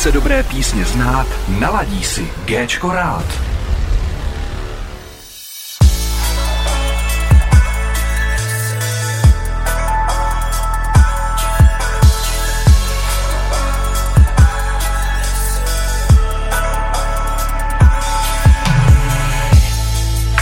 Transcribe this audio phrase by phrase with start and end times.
[0.00, 3.24] chce dobré písně znát, naladí si Géčko rád.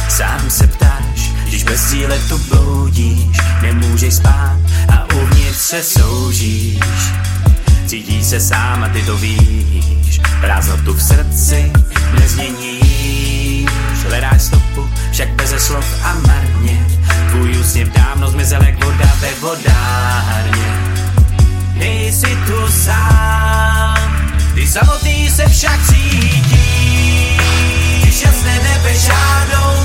[0.08, 7.27] Sám se ptáš, když cíle tu bloudíš, nemůžeš spát a uvnitř se soužíš.
[7.88, 11.72] Cítíš se sám a ty to víš, prázdnotu v srdci
[12.20, 13.70] nezměníš.
[14.08, 16.86] Hledáš stopu, však beze slov a marně,
[17.30, 20.74] tvůj úsměv dávno zmizel jak voda ve vodárně.
[21.74, 27.40] Nejsi tu sám, ty samotný se však cítíš,
[28.02, 29.77] když jasné nebe žádnou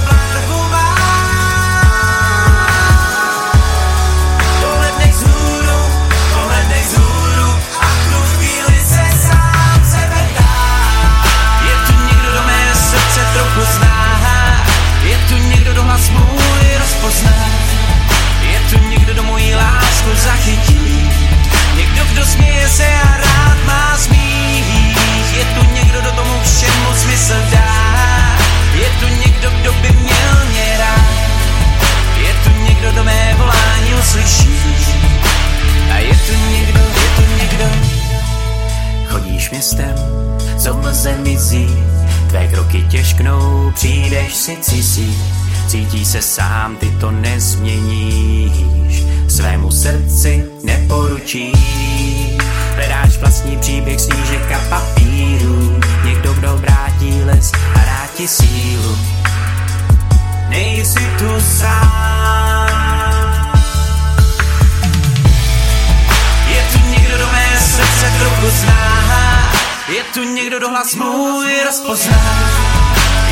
[40.93, 41.67] co mlze mizí,
[42.29, 45.17] tvé kroky těžknou, přijdeš si cizí,
[45.67, 52.37] cítí se sám, ty to nezměníš, svému srdci neporučíš,
[52.75, 58.97] hledáš vlastní příběh snížek a papíru, někdo, kdo vrátí les a rád ti sílu,
[60.49, 62.69] nejsi tu sám.
[66.47, 69.22] Je tu někdo, do mé srdce trochu zná,
[69.93, 72.23] je tu někdo, do hlas můj rozpozná,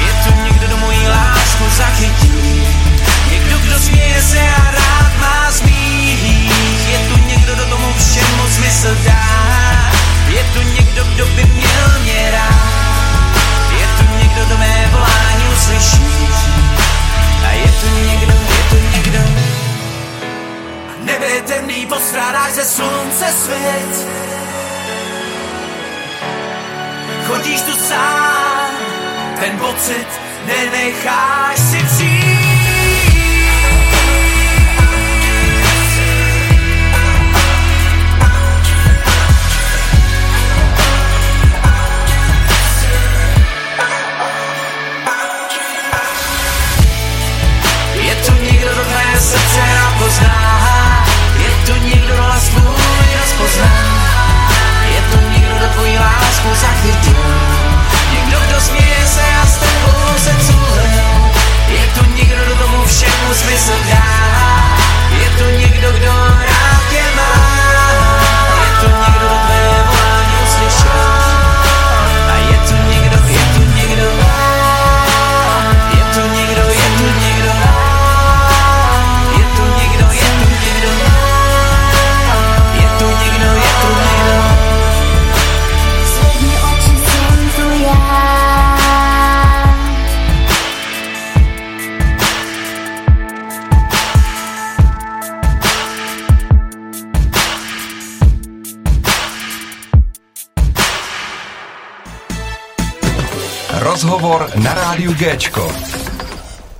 [0.06, 2.68] je tu někdo, do mojí lásku zachytí,
[3.32, 8.98] někdo, kdo směje se a rád má smích, je tu někdo, do tomu všemu smysl
[9.06, 9.92] dá,
[10.28, 13.36] je tu někdo, kdo by měl mě rád,
[13.80, 16.28] je tu někdo, do mé volání uslyší,
[17.48, 19.20] a je tu někdo, je tu někdo,
[21.04, 24.51] Nebe je temný, postrádáš ze slunce svět
[27.42, 28.70] Chodíš tu sám,
[29.40, 30.08] ten pocit
[30.46, 32.42] nenecháš si přijít
[47.96, 48.84] Je tu někdo, kdo
[52.54, 53.74] tvůj rozpozná
[54.94, 57.21] Je tu někdo, kdo tvoji lásku zachytí
[58.62, 61.32] Směje se a s tebou se culil
[61.68, 64.04] Je tu někdo, kdo tomu všemu smysl dá?
[65.22, 66.12] Je tu někdo, kdo
[66.46, 66.51] rád
[105.02, 105.72] rádiu Géčko.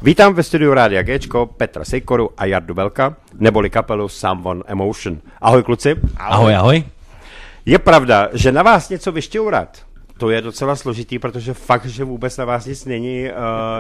[0.02, 5.18] Vítám ve studiu Rádia Gčko Petra Sejkoru a Jardu Belka, neboli kapelu Someone Emotion.
[5.42, 5.96] Ahoj kluci.
[6.18, 6.84] Ahoj, ahoj.
[7.66, 9.86] Je pravda, že na vás něco vyšťourat,
[10.18, 13.34] to je docela složitý, protože fakt, že vůbec na vás nic není, uh,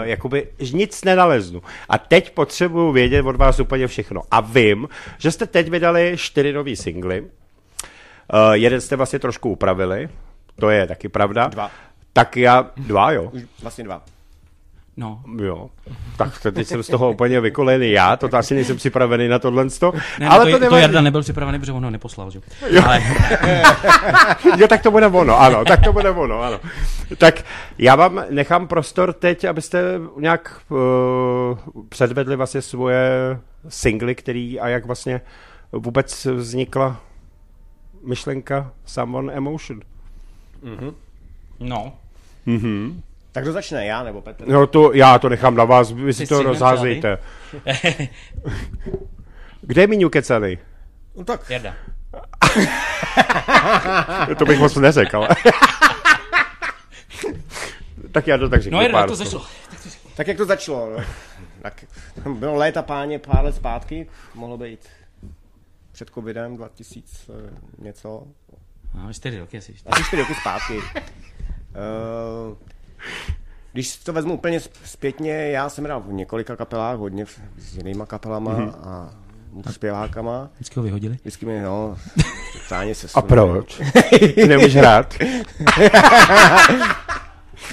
[0.03, 1.62] jakoby nic nenaleznu.
[1.90, 4.22] A teď potřebuju vědět od vás úplně všechno.
[4.31, 4.88] A vím,
[5.18, 7.22] že jste teď vydali čtyři nový singly.
[7.22, 7.28] Uh,
[8.52, 10.09] jeden jste vlastně trošku upravili,
[10.55, 11.47] to je taky pravda.
[11.47, 11.72] Dva.
[12.14, 13.29] Tak já, dva jo.
[13.34, 14.02] Už vlastně dva.
[15.02, 15.22] No.
[15.44, 15.70] Jo,
[16.18, 19.66] tak teď jsem z toho úplně vykolený já, to asi nejsem připravený na tohle.
[20.20, 20.82] Ne, ale to, to, to, nevadí.
[20.82, 22.42] Jarda nebyl připravený, protože on ho neposlal, že?
[22.70, 22.82] Jo.
[22.86, 23.03] Ale,
[24.58, 26.59] jo, tak to bude ono, ano, tak to bude ono, ano.
[27.18, 27.46] Tak
[27.78, 29.84] já vám nechám prostor teď, abyste
[30.18, 30.78] nějak uh,
[31.90, 33.09] předvedli vlastně svoje
[33.70, 35.22] singly, který a jak vlastně
[35.72, 37.02] vůbec vznikla
[38.03, 39.82] myšlenka Someone Emotion.
[41.59, 41.94] no.
[43.31, 44.47] Tak kdo začne, já nebo Petr?
[44.47, 47.17] No to, já to nechám na vás, vy si to rozházejte.
[49.61, 50.57] Kde je Míňu Kecany?
[51.16, 51.75] No tak, Jarda.
[54.37, 55.29] to bych moc neřekl, ale...
[58.11, 58.79] tak já to tak řeknu.
[58.79, 59.45] No jak to začalo.
[60.16, 60.89] Tak jak to začalo?
[60.89, 61.03] No?
[61.61, 61.85] Tak
[62.29, 64.89] bylo léta páně pár let zpátky, mohlo být
[65.91, 67.33] před covidem 2000 eh,
[67.78, 68.23] něco,
[68.93, 69.75] No, čtyři roky asi.
[69.85, 70.78] asi čtyři roky zpátky.
[70.78, 72.57] Uh,
[73.74, 78.06] když to vezmu úplně zpětně, já jsem hrál v několika kapelách, hodně v- s jinýma
[78.06, 78.74] kapelama mm-hmm.
[78.84, 79.14] a
[79.72, 80.50] zpěvákama.
[80.56, 81.18] Vždycky ho vyhodili.
[81.22, 81.98] Vždycky mi, no,
[82.64, 83.82] totálně se A proč?
[84.48, 85.16] Nemůžeš hrát?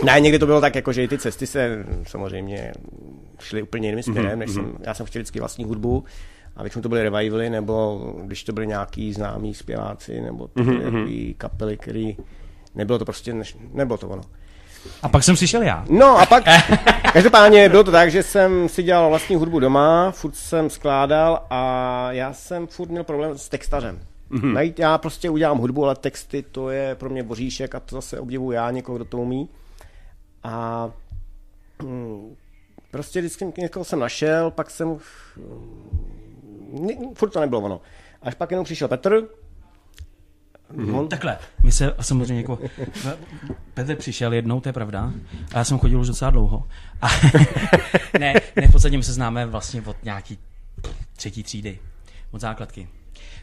[0.04, 2.72] Ne, někdy to bylo tak, jako, že i ty cesty se samozřejmě
[3.40, 6.04] šly úplně jiným směrem, než jsem, já jsem chtěl vždycky vlastní hudbu
[6.56, 10.90] a většinou to byly revivaly, nebo když to byly nějaký známí zpěváci, nebo to byly
[10.90, 12.16] mm kapely, který
[12.74, 14.22] nebylo to prostě, než, nebylo to ono.
[15.02, 15.84] A pak jsem přišel já.
[15.90, 16.44] No a pak,
[17.12, 22.12] každopádně bylo to tak, že jsem si dělal vlastní hudbu doma, furt jsem skládal a
[22.12, 24.00] já jsem furt měl problém s textařem.
[24.30, 24.52] Mm-hmm.
[24.52, 28.20] Najít, já prostě udělám hudbu, ale texty to je pro mě boříšek a to zase
[28.20, 29.48] obdivuju já, někoho, kdo to umí.
[30.42, 30.90] A
[31.82, 32.36] mm,
[32.90, 34.98] prostě vždycky někoho jsem našel, pak jsem,
[36.70, 37.80] mm, furt to nebylo ono.
[38.22, 39.22] Až pak jenom přišel Petr,
[40.76, 42.58] on, Takhle, my se samozřejmě jako...
[43.74, 45.12] Petr přišel jednou, to je pravda.
[45.54, 46.66] A já jsem chodil už docela dlouho.
[47.02, 47.08] A
[48.18, 50.38] ne, ne, v podstatě my se známe vlastně od nějaký
[51.16, 51.78] třetí třídy.
[52.30, 52.88] Od základky.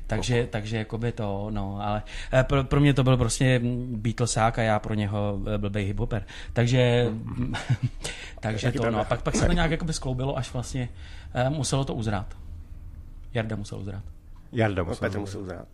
[0.08, 4.62] Takže, takže jakoby to, no, ale eh, pro, pro mě to byl prostě Beatlesák a
[4.62, 6.26] já pro něho eh, blbej hiphoper.
[6.54, 7.10] Takže,
[8.40, 10.90] takže to, no, a pak, pak se to nějak jakoby skloubilo, až vlastně
[11.34, 12.38] eh, muselo to uzrát.
[13.34, 14.04] Jarda musel uzrát.
[14.52, 15.10] Jarda musel.
[15.10, 15.68] Petr musel uznat.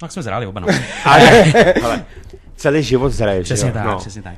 [0.00, 0.66] Tak jsme zráli oba, no.
[1.04, 1.44] Ale,
[1.84, 2.04] ale
[2.56, 3.74] celý život zhraješ, Přesně jo?
[3.74, 3.98] tak, no.
[3.98, 4.34] přesně tak.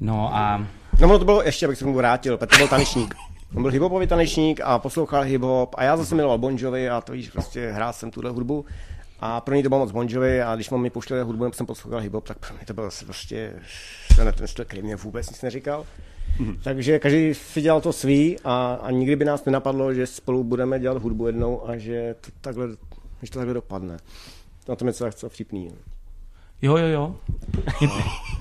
[0.00, 0.66] No a
[1.00, 3.14] No ono to bylo, ještě abych se k tomu vrátil, Petr byl tanečník.
[3.56, 7.12] On byl hiphopový tanečník a poslouchal hiphop a já zase miloval Bon Jovi a to
[7.12, 8.64] víš, prostě hrál jsem tuhle hudbu
[9.20, 11.54] a pro něj to bylo moc Bon Jovi a když mám mi pouštěli hudbu, nebo
[11.54, 13.52] jsem poslouchal hiphop, tak pro mě to bylo zase prostě,
[14.16, 15.86] ten, ten styl, který mě vůbec nic neříkal.
[16.64, 20.78] Takže každý si dělal to svý a, a nikdy by nás nenapadlo, že spolu budeme
[20.80, 22.68] dělat hudbu jednou a že to takhle,
[23.22, 23.96] že to takhle dopadne.
[24.68, 25.70] Na tom je co vtipný.
[26.62, 27.16] jo, jo, jo.
[27.80, 27.88] Mně,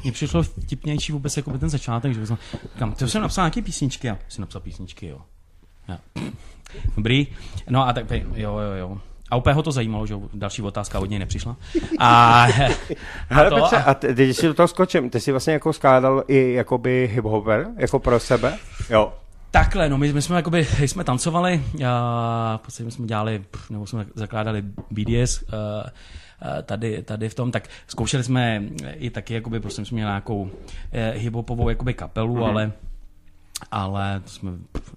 [0.03, 2.37] mně přišlo vtipnější vůbec jako ten začátek, že jsem,
[2.73, 5.21] říkám, to jsem napsal nějaké písničky a jsem napsal písničky, jo.
[5.89, 5.97] jo.
[6.95, 7.27] Dobrý.
[7.69, 8.97] No a tak, jo, jo, jo.
[9.31, 11.55] A úplně ho to zajímalo, že jo, další otázka od něj nepřišla.
[11.99, 12.47] A,
[13.29, 15.73] Hele to Petře, a- a ty, když si do toho skočím, ty jsi vlastně jako
[15.73, 18.57] skládal i jakoby hip-hopper, jako pro sebe?
[18.89, 19.13] Jo.
[19.51, 24.05] Takhle, no my, my jsme jakoby, jsme tancovali, a v podstatě jsme dělali, nebo jsme
[24.15, 24.61] zakládali
[24.91, 28.63] BDS, uh, uh, tady, tady v tom, tak zkoušeli jsme
[28.93, 30.49] i taky, jakoby, prostě jsme měli nějakou uh,
[31.13, 32.49] hiphopovou jakoby kapelu, mm-hmm.
[32.49, 32.71] ale,
[33.71, 34.51] ale to jsme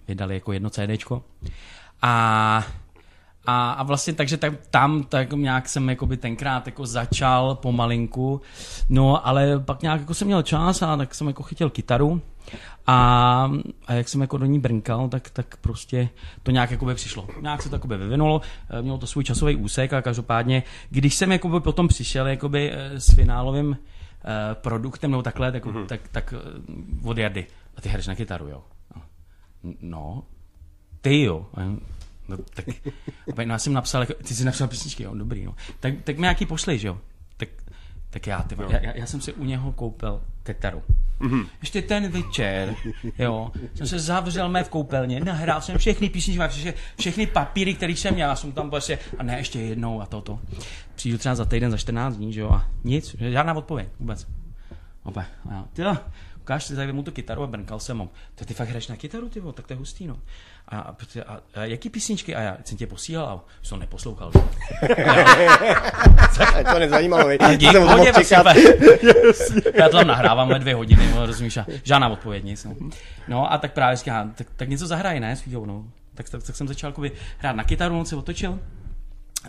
[0.08, 1.24] vydali jako jedno CDčko.
[2.02, 2.66] A
[3.46, 8.40] a, a vlastně takže tak, tam tak nějak jsem jakoby tenkrát jako začal pomalinku,
[8.88, 12.22] no ale pak nějak jako jsem měl čas a tak jsem jako chytil kytaru
[12.86, 13.50] a,
[13.86, 16.08] a jak jsem jako do ní brnkal, tak, tak prostě
[16.42, 17.28] to nějak jakoby přišlo.
[17.40, 18.40] Nějak se to jakoby vyvinulo,
[18.70, 23.00] eh, mělo to svůj časový úsek a každopádně, když jsem jakoby potom přišel jakoby eh,
[23.00, 25.86] s finálovým eh, produktem nebo takhle, tak, mm-hmm.
[25.86, 26.34] tak, tak
[27.04, 27.46] od Jardy.
[27.76, 28.62] A ty hraješ na kytaru, jo?
[29.80, 30.22] No,
[31.00, 31.46] ty jo.
[32.28, 32.64] No, tak,
[33.36, 35.54] no, já jsem napsal, jako, ty jsi napsal písničky, jo, dobrý, no.
[35.80, 36.98] Tak, tak mi nějaký pošli, že jo.
[37.36, 37.48] Tak,
[38.10, 40.82] tak já, ty, já, já, já, jsem si u něho koupil kytaru.
[41.22, 41.46] Mm-hmm.
[41.60, 42.74] Ještě ten večer,
[43.18, 47.92] jo, jsem se zavřel mé v koupelně, nahrál jsem všechny písničky, všechny, všechny papíry, které
[47.92, 50.40] jsem měl, já jsem tam prostě, a ne, ještě jednou a toto.
[50.94, 54.26] Přijdu třeba za týden, za 14 dní, že jo, a nic, žádná odpověď, vůbec.
[55.02, 55.96] Opa, a já, ty jo,
[56.40, 58.10] ukáž si, tak mu tu kytaru a brnkal jsem mu.
[58.34, 60.18] To ty fakt hraješ na kytaru, ty vole, tak to je hustý, no.
[60.72, 62.34] A, a, a, a jaký písničky?
[62.34, 64.32] A já jsem tě posílal a jsem neposlouchal.
[66.72, 67.40] to nezajímalo, viď?
[67.56, 68.46] Dík, Jsem čekat.
[69.74, 72.64] Já to tam nahrávám dvě hodiny, no, rozumíš, a žádná odpověď, nic.
[72.64, 72.74] No,
[73.28, 75.84] no a tak právě říkám, tak, tak něco zahraj, ne, svýho, no.
[76.14, 78.58] Tak, tak, tak, jsem začal jakoby, hrát na kytaru, on se otočil,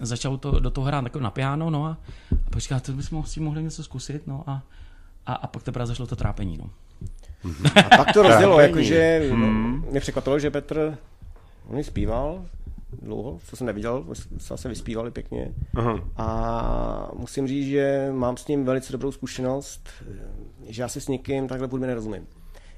[0.01, 1.97] začal to, do toho hrát jako na piano, no a,
[2.31, 4.63] a pak říkal, to bychom si mohli něco zkusit, no a,
[5.25, 6.69] a, a pak teprve zašlo to trápení, no.
[7.91, 9.85] A pak to rozdělo, jakože hmm.
[9.89, 10.97] mě překvapilo, že Petr,
[11.69, 12.45] on ji zpíval
[13.01, 14.05] dlouho, co jsem neviděl,
[14.37, 15.53] se vyspívali pěkně.
[15.75, 15.99] Aha.
[16.17, 19.89] A musím říct, že mám s ním velice dobrou zkušenost,
[20.67, 22.27] že já si s někým takhle hudbě nerozumím.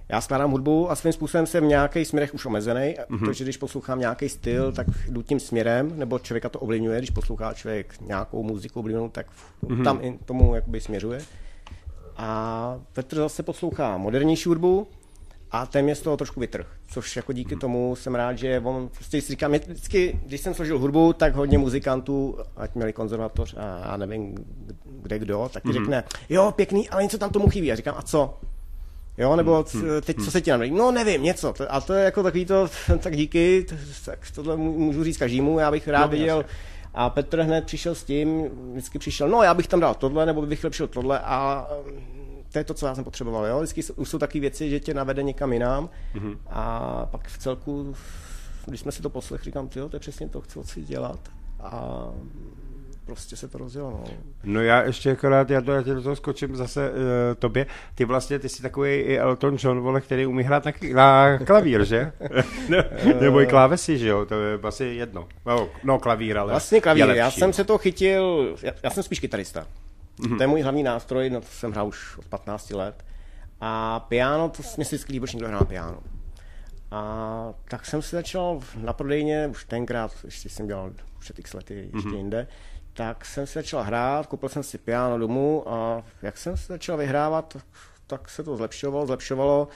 [0.10, 3.20] Já skládám hudbu a svým způsobem jsem v nějakých směrech už omezený, mm-hmm.
[3.20, 7.54] protože když poslouchám nějaký styl, tak jdu tím směrem, nebo člověka to ovlivňuje, když poslouchá
[7.54, 9.26] člověk nějakou muziku ovlivněnou, tak
[9.64, 9.84] mm-hmm.
[9.84, 11.22] tam tomu jakoby směřuje.
[12.18, 14.88] A Petr zase poslouchá modernější hudbu
[15.52, 16.68] a ten mě z toho trošku vytrh.
[16.92, 20.80] Což jako díky tomu jsem rád, že on, prostě si říkám, vždycky, když jsem složil
[20.80, 24.36] hudbu, tak hodně muzikantů, ať měli konzervatoř a já nevím,
[25.02, 27.72] kde kdo, tak ti řekne, jo, pěkný, ale něco tam tomu chybí.
[27.72, 28.38] A říkám, a co?
[29.18, 31.54] Jo, nebo c- teď co se ti nám No nevím, něco.
[31.70, 32.68] A to je jako takový to,
[33.00, 33.66] tak díky,
[34.06, 36.46] tak tohle mů- můžu říct každému, já bych rád No, viděl.
[36.94, 40.42] A Petr hned přišel s tím, vždycky přišel, no já bych tam dal tohle, nebo
[40.42, 41.68] bych lepšil tohle a
[42.56, 43.46] to je to, co já jsem potřeboval.
[43.46, 43.58] Jo?
[43.58, 46.38] Vždycky jsou- jsou takové věci, že tě navede někam jinam Mhm.
[46.50, 47.96] a pak v celku,
[48.66, 51.20] když jsme si to poslechli, říkám, jo, to je přesně to, co chci dělat.
[51.60, 52.06] A
[53.06, 53.92] prostě se to rozjelo.
[53.92, 54.04] No.
[54.44, 56.96] No já ještě akorát, já, do, já tě do toho skočím zase uh,
[57.40, 57.66] tobě.
[57.96, 61.86] Ty vlastně, ty jsi takový i Elton John, vole, který umí hrát na, na klavír,
[61.86, 62.12] že?
[62.70, 62.78] no,
[63.22, 64.26] nebo i klávesy, že jo?
[64.26, 65.28] To je asi jedno.
[65.46, 69.20] No, no klavír, ale Vlastně klavír, já jsem se to chytil, já, já jsem spíš
[69.20, 69.68] kytarista.
[70.20, 70.38] Mm-hmm.
[70.38, 73.06] To je můj hlavní nástroj, no to jsem hrál už od 15 let.
[73.62, 76.00] A piano, to mě si líbilo, že někdo hrál na piano.
[76.92, 81.90] A tak jsem si začal na prodejně, už tenkrát, ještě jsem dělal před x lety
[81.94, 82.16] ještě mm-hmm.
[82.16, 82.48] jinde,
[82.94, 86.98] tak jsem si začal hrát, koupil jsem si piano domů a jak jsem se začal
[86.98, 87.58] vyhrávat,
[88.08, 89.68] tak, se to zlepšovalo, zlepšovalo.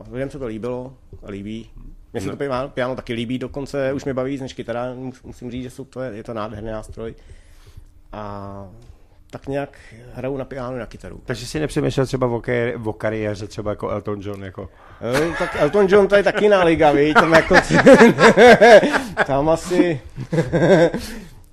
[0.00, 1.70] A lidem se to líbilo a líbí.
[2.12, 5.50] Mně se to piano, piano taky líbí, dokonce už mě baví než kytara, mus- musím
[5.50, 7.14] říct, že jsou to, je to nádherný nástroj.
[8.12, 8.66] A
[9.30, 9.78] tak nějak
[10.14, 11.20] hraju na piano na kytaru.
[11.24, 14.68] Takže si nepřemýšlel třeba o, kari- o kariéře, třeba jako Elton John, jako...
[15.00, 17.54] Eh, Tak Elton John to je taky jiná liga, víš, tam jako...
[19.26, 20.00] tam asi...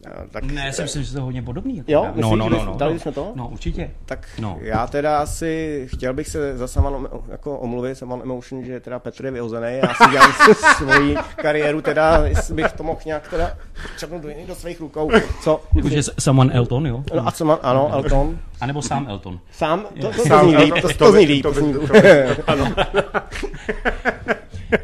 [0.06, 1.78] No, tak, Ne, já si myslím, že to je hodně podobný.
[1.78, 2.12] jako Jo, já.
[2.12, 3.32] myslíš, že bys- dali jsme to?
[3.36, 3.92] No, určitě.
[4.06, 4.58] tak No.
[4.62, 9.26] já teda asi chtěl bych se za Saman jako omluvit, Saman Emotion, že teda Petr
[9.26, 10.32] je vyhozený, já si dělám
[10.78, 13.58] svoji kariéru, teda jestli bych to mohl nějak teda
[13.98, 15.12] čapnout do, do svých rukou.
[15.44, 15.62] Co?
[15.76, 17.04] Jakože someone Elton, jo?
[17.16, 18.40] No a co má, ano, Elton.
[18.62, 19.40] A nebo sám Elton.
[19.52, 21.44] Sám, to, to, to, Sám zní líp, to, to zní líp.
[21.44, 21.76] to to by- zní-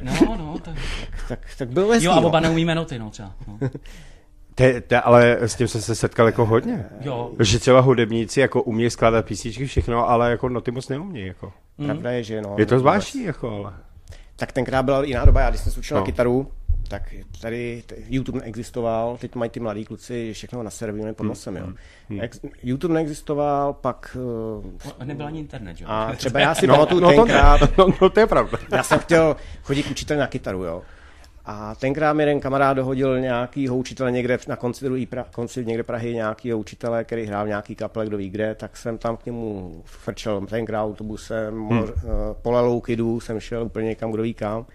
[0.02, 0.76] No, no, tak...
[1.28, 2.28] Tak, tak byl hezký, Jo, a no.
[2.28, 3.32] oba neumíme noty, no třeba.
[3.48, 3.70] No.
[4.62, 6.86] Te, te, ale s tím jsem se setkal jako hodně.
[7.02, 7.32] Jo.
[7.40, 11.26] Že třeba hudebníci jako umí skládat písničky, všechno, ale jako noty moc neumí.
[11.28, 11.54] Jako.
[11.86, 12.56] Pravda je, že no.
[12.58, 13.74] Je to zvláštní, jako, ale...
[14.36, 16.02] Tak tenkrát byla jiná doba, já když jsem se učil No.
[16.02, 16.52] na kytaru,
[16.88, 21.68] tak tady YouTube neexistoval, teď mají ty mladí kluci všechno naservírované pod nosem, jo.
[22.22, 24.18] Ex- YouTube neexistoval, pak
[25.00, 25.88] uh, Nebyl ani internet, jo?
[25.90, 28.58] a třeba já si No, pamatuju no, to, tenkrát, no, no, to je pravda.
[28.72, 30.82] já jsem chtěl chodit k učiteli na kytaru, jo.
[31.46, 35.84] A tenkrát mi jeden kamarád dohodil nějakýho učitele někde na konci, druhý pra, konci někde
[35.84, 39.26] Prahy, nějakýho učitele, který hrál v nějaký kaple, kdo ví kde, tak jsem tam k
[39.26, 41.84] němu frčel tenkrát autobusem, hmm.
[42.42, 44.66] po Leloukidu jsem šel úplně někam, kdo ví kam.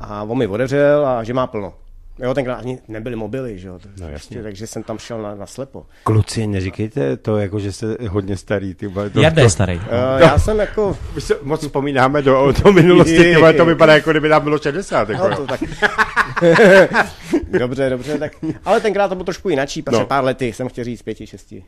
[0.00, 1.74] A on mi odevřel a že má plno.
[2.22, 4.42] Jo, tenkrát ani nebyly mobily, že jo, to- No, jasně.
[4.42, 5.86] takže jsem tam šel na, na slepo.
[6.04, 8.74] Kluci, neříkejte to, jako, že jste hodně starý.
[8.74, 9.76] Ty, to, Jarda to, je starý.
[9.76, 9.82] Uh,
[10.20, 14.28] já jsem jako, My se moc vzpomínáme do, do minulosti, ty, to vypadá, jako kdyby
[14.28, 15.08] nám bylo 60.
[15.08, 15.60] Jako, No, to tak.
[17.58, 18.32] dobře, dobře, tak.
[18.64, 20.00] Ale tenkrát to bylo trošku jinačí, protože No.
[20.00, 20.06] no.
[20.06, 21.64] pár lety jsem chtěl říct pěti, šesti.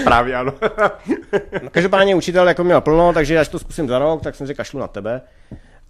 [0.00, 0.52] Správně, ano.
[1.62, 4.56] No, každopádně učitel jako měl plno, takže až to zkusím za rok, tak jsem řekl,
[4.56, 5.20] kašlu na tebe.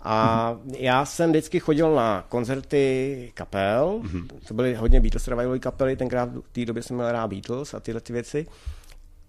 [0.01, 4.01] A já jsem vždycky chodil na koncerty kapel,
[4.49, 7.81] to byly hodně Beatles revivalové kapely, tenkrát v té době jsem měl rád Beatles a
[7.81, 8.47] tyhle ty věci.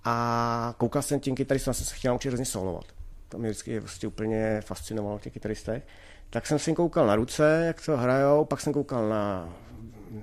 [0.03, 2.85] A koukal jsem tím kytaristům, jsem se chtěl naučit hrozně solovat.
[3.29, 5.83] To mě vždycky prostě úplně fascinovalo těch kytaristech.
[6.29, 9.49] Tak jsem si koukal na ruce, jak to hrajou, pak jsem koukal na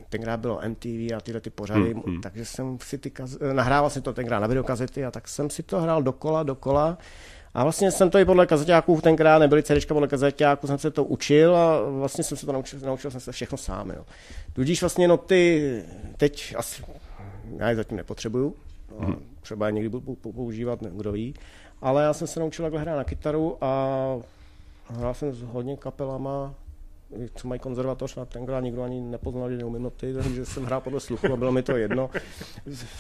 [0.08, 2.20] tenkrát bylo MTV a tyhle ty pořady, hmm, hmm.
[2.20, 3.38] takže jsem si ty kaz...
[3.52, 6.98] nahrával jsem to tenkrát na videokazety a tak jsem si to hrál dokola, dokola.
[7.56, 11.04] A vlastně jsem to i podle kazeťáků tenkrát, nebyly CDčka podle kazeťáků, jsem se to
[11.04, 13.90] učil a vlastně jsem se to naučil, naučil jsem se všechno sám.
[13.90, 14.04] Jo.
[14.52, 15.82] Tudíž vlastně noty
[16.16, 16.82] teď asi,
[17.56, 18.54] já je zatím nepotřebuju,
[19.00, 21.34] no, třeba je někdy budu pou- používat, ne- kdo ví,
[21.82, 23.96] ale já jsem se naučil takhle hrát na kytaru a
[24.90, 26.54] hrál jsem s hodně kapelama,
[27.34, 31.00] co mají konzervatoř, na tenkrát nikdo ani nepoznal, že neumím noty, takže jsem hrál podle
[31.00, 32.10] sluchu a bylo mi to jedno.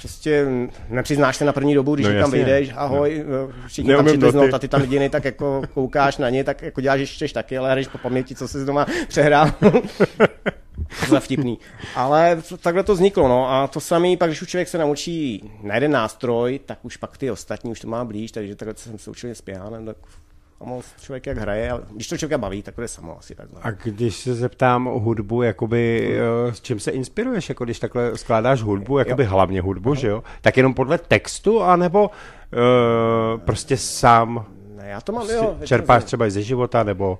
[0.00, 0.46] Prostě
[0.88, 3.24] nepřiznáš se na první dobu, když No no, tam vyjdeš, ahoj,
[3.66, 4.32] všichni tam Neumím přišli noty.
[4.32, 7.58] znot a ty tam jediný, tak jako koukáš na ně, tak jako děláš ještě taky,
[7.58, 9.50] ale hraješ po paměti, co jsi doma přehrál.
[11.08, 11.58] za vtipný.
[11.94, 15.74] Ale takhle to vzniklo, no a to samý, pak když už člověk se naučí na
[15.74, 19.10] jeden nástroj, tak už pak ty ostatní už to má blíž, takže takhle jsem se
[19.10, 19.96] učil s pianem, tak
[20.60, 23.34] a moc člověk jak hraje, a když to člověka baví, tak to je samo asi
[23.34, 23.60] takhle.
[23.62, 26.14] A když se zeptám o hudbu, jakoby,
[26.48, 30.22] eh, s čím se inspiruješ, jako když takhle skládáš hudbu, jakoby hlavně hudbu, že jo?
[30.40, 34.46] Tak jenom podle textu, anebo uh, prostě sám
[34.76, 35.56] Ne, já to mám, prostě jo.
[35.64, 37.18] čerpáš třeba i ze života, nebo...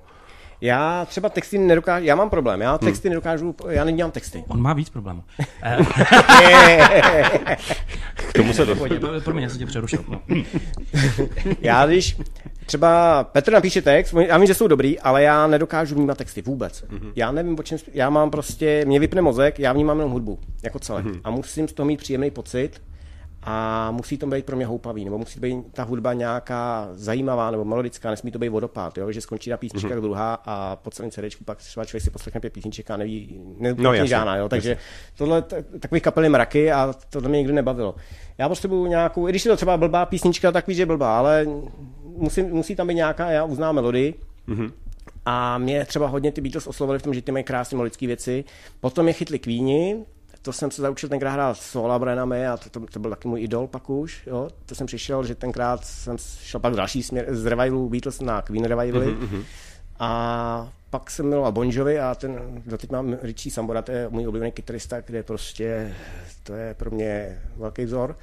[0.61, 4.45] Já třeba texty nedokážu, já mám problém, já texty nedokážu, já nedělám texty.
[4.49, 5.23] On má víc problémů.
[5.63, 7.57] Eh,
[8.15, 9.01] K tomu se dostanu.
[9.01, 10.05] Pojď, Promiň, já jsem tě přerušil.
[10.09, 10.21] No.
[11.61, 12.17] Já když
[12.67, 16.85] třeba Petr napíše text, já vím, že jsou dobrý, ale já nedokážu vnímat texty vůbec.
[16.85, 17.13] Mm-hmm.
[17.17, 20.79] Já nevím, o čem, já mám prostě, mě vypne mozek, já vnímám jenom hudbu, jako
[20.79, 21.07] celek.
[21.07, 21.21] Mm-hmm.
[21.25, 22.83] A musím z toho mít příjemný pocit
[23.47, 27.65] a musí to být pro mě houpavý, nebo musí být ta hudba nějaká zajímavá nebo
[27.65, 29.13] melodická, nesmí to být vodopád, jo?
[29.13, 30.01] že skončí na písnička mm-hmm.
[30.01, 33.83] druhá a po celém CD pak třeba člověk si poslechne pět písniček a neví, neví
[33.83, 34.49] No, jasně, žádná, jo?
[34.49, 34.77] takže
[35.17, 37.95] tohle t- takový kapely mraky a to mě nikdy nebavilo.
[38.39, 41.19] Já potřebuju nějakou, i když je to třeba blbá písnička, tak víš, že je blbá,
[41.19, 41.47] ale
[42.17, 44.15] musí, musí tam být nějaká, já uznám melodii,
[44.49, 44.73] mm-hmm.
[45.29, 48.45] A mě třeba hodně ty Beatles oslovili v tom, že ty mají krásné melodické věci.
[48.81, 50.05] Potom je chytli Queeni,
[50.47, 53.29] to jsem se zaučil tenkrát hrát s Sola Brennami a to, to, to, byl taky
[53.29, 54.27] můj idol pak už.
[54.27, 54.49] Jo.
[54.67, 58.65] To jsem přišel, že tenkrát jsem šel pak další směr z revivalu Beatles na Queen
[58.65, 59.07] revivaly.
[59.07, 59.45] Mm-hmm.
[59.99, 64.27] A pak jsem miloval Bon Jovi a ten, doteď mám Richie Sambora, to je můj
[64.27, 65.95] oblíbený kytarista, kde prostě
[66.43, 68.17] to je pro mě velký vzor.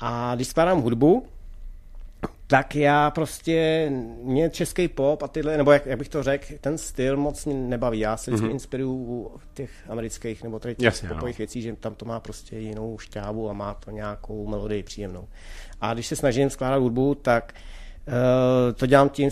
[0.00, 1.26] A když skládám hudbu,
[2.46, 3.86] tak já prostě,
[4.22, 7.54] mě český pop a tyhle, nebo jak, jak bych to řekl, ten styl moc mě
[7.54, 7.98] nebaví.
[7.98, 8.52] Já se vždycky mm-hmm.
[8.52, 12.58] inspiruju u těch amerických nebo tady těch Jasně, popových věcí, že tam to má prostě
[12.58, 15.28] jinou šťávu a má to nějakou melodii příjemnou.
[15.80, 17.54] A když se snažím skládat hudbu, tak
[18.08, 19.30] uh, to dělám tím,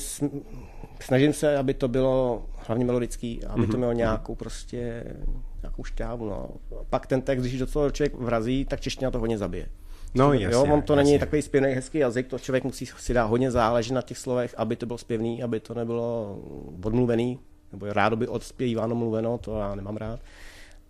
[1.01, 3.71] snažím se, aby to bylo hlavně melodický, aby mm-hmm.
[3.71, 5.05] to mělo nějakou prostě
[5.63, 6.29] nějakou šťávu.
[6.29, 6.49] No.
[6.91, 9.69] Pak ten text, když do toho člověk vrazí, tak čeština to hodně zabije.
[10.15, 11.27] No, jo, jasně, on to není jasně.
[11.27, 14.77] takový zpěvný hezký jazyk, to člověk musí si dát hodně záležet na těch slovech, aby
[14.77, 16.39] to bylo zpěvný, aby to nebylo
[16.85, 17.39] odmluvený,
[17.73, 20.21] nebo rádo by odspěváno mluveno, to já nemám rád.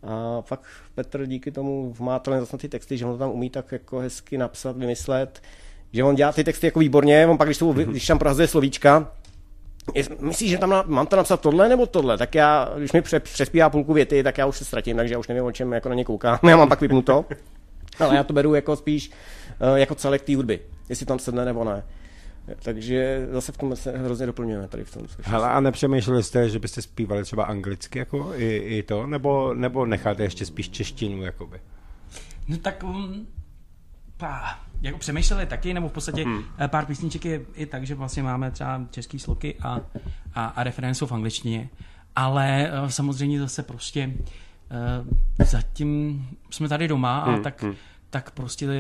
[0.03, 0.65] A fakt
[0.95, 3.99] Petr díky tomu má to zase ty texty, že on to tam umí tak jako
[3.99, 5.43] hezky napsat, vymyslet,
[5.93, 9.13] že on dělá ty texty jako výborně, on pak, když, to, když tam prohazuje slovíčka,
[10.21, 12.19] myslíš, že tam na, mám to napsat tohle nebo tohle?
[12.19, 15.19] Tak já, když mi pře, přespívá půlku věty, tak já už se ztratím, takže já
[15.19, 16.39] už nevím, o čem jako na ně koukám.
[16.49, 17.25] Já mám pak vypnuto.
[18.01, 19.11] Ale já to beru jako spíš
[19.73, 21.85] uh, jako celek té hudby, jestli tam sedne nebo ne.
[22.63, 25.03] Takže zase v tom se hrozně doplňujeme tady v tom.
[25.07, 29.55] což- Hele, a nepřemýšleli jste, že byste zpívali třeba anglicky jako i, i to, nebo,
[29.55, 31.61] nebo necháte ještě spíš češtinu, jakoby?
[32.49, 33.27] No tak um,
[34.17, 36.45] pá, jako přemýšleli taky, nebo v podstatě hmm.
[36.67, 39.81] pár písniček je i tak, že vlastně máme třeba český sloky a,
[40.35, 41.69] a, a jsou v angličtině,
[42.17, 47.75] ale uh, samozřejmě zase prostě uh, zatím jsme tady doma a Hmm, tak, hmm.
[48.15, 48.75] Tak prostě uh,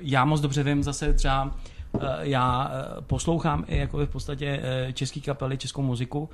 [0.00, 1.44] já moc dobře vím zase třeba
[1.92, 6.28] uh, já uh, poslouchám i jako v podstatě uh, český kapely, českou muziku, uh,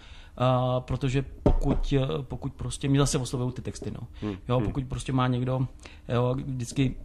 [0.80, 4.00] protože pokud, uh, pokud prostě mě zase oslovují ty texty, no.
[4.22, 5.66] Hmm, Jo, pokud prostě má někdo,
[6.08, 6.96] jo, vždycky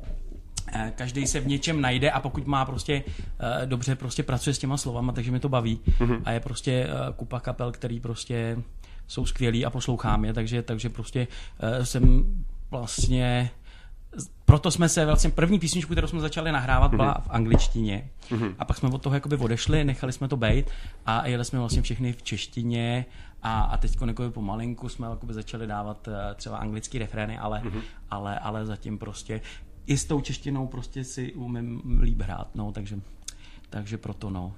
[0.74, 3.04] eh, každý se v něčem najde a pokud má prostě
[3.40, 6.22] eh, dobře prostě pracuje s těma slovama, takže mi to baví Mhm.
[6.26, 8.58] a je prostě eh, kupa kapel, který prostě
[9.08, 11.28] jsou skvělí a poslouchám je, takže, takže prostě
[11.60, 12.24] eh, jsem
[12.72, 13.52] vlastně
[14.46, 18.10] proto jsme se vlastně první písničku, kterou jsme začali nahrávat, byla v angličtině.
[18.60, 20.72] A pak jsme od toho jakoby odešli, nechali jsme to bejt
[21.06, 23.06] a jeli jsme vlastně všechny v češtině
[23.42, 27.62] a, a teď jako pomalinku jsme jakoby začali dávat eh, třeba anglický refrény, ale,
[28.10, 29.42] ale, ale zatím prostě
[29.88, 33.00] i s tou češtinou prostě si umím líp hrát, no, takže,
[33.70, 34.54] takže proto no.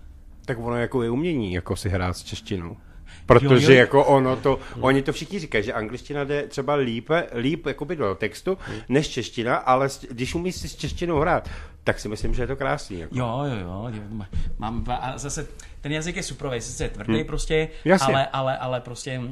[0.46, 2.78] Tak ono jako je umění, jako si hrát s češtinou.
[3.26, 3.80] Protože Jo, jo.
[3.80, 8.16] jako ono to, oni to všichni říkají, že angličtina jde třeba líp, líp jakoby do
[8.16, 8.58] textu,
[8.90, 11.50] než čeština, ale když umíš si s češtinou hrát,
[11.84, 13.00] tak si myslím, že je to krásný.
[13.00, 13.16] Jako.
[13.18, 13.88] Jo, jo, jo.
[13.94, 15.48] jo, má- Mám, a zase
[15.82, 17.26] ten jazyk je super, sice je tvrdý hmm.
[17.26, 18.14] prostě, Jasně.
[18.14, 19.32] ale, ale, ale prostě uh,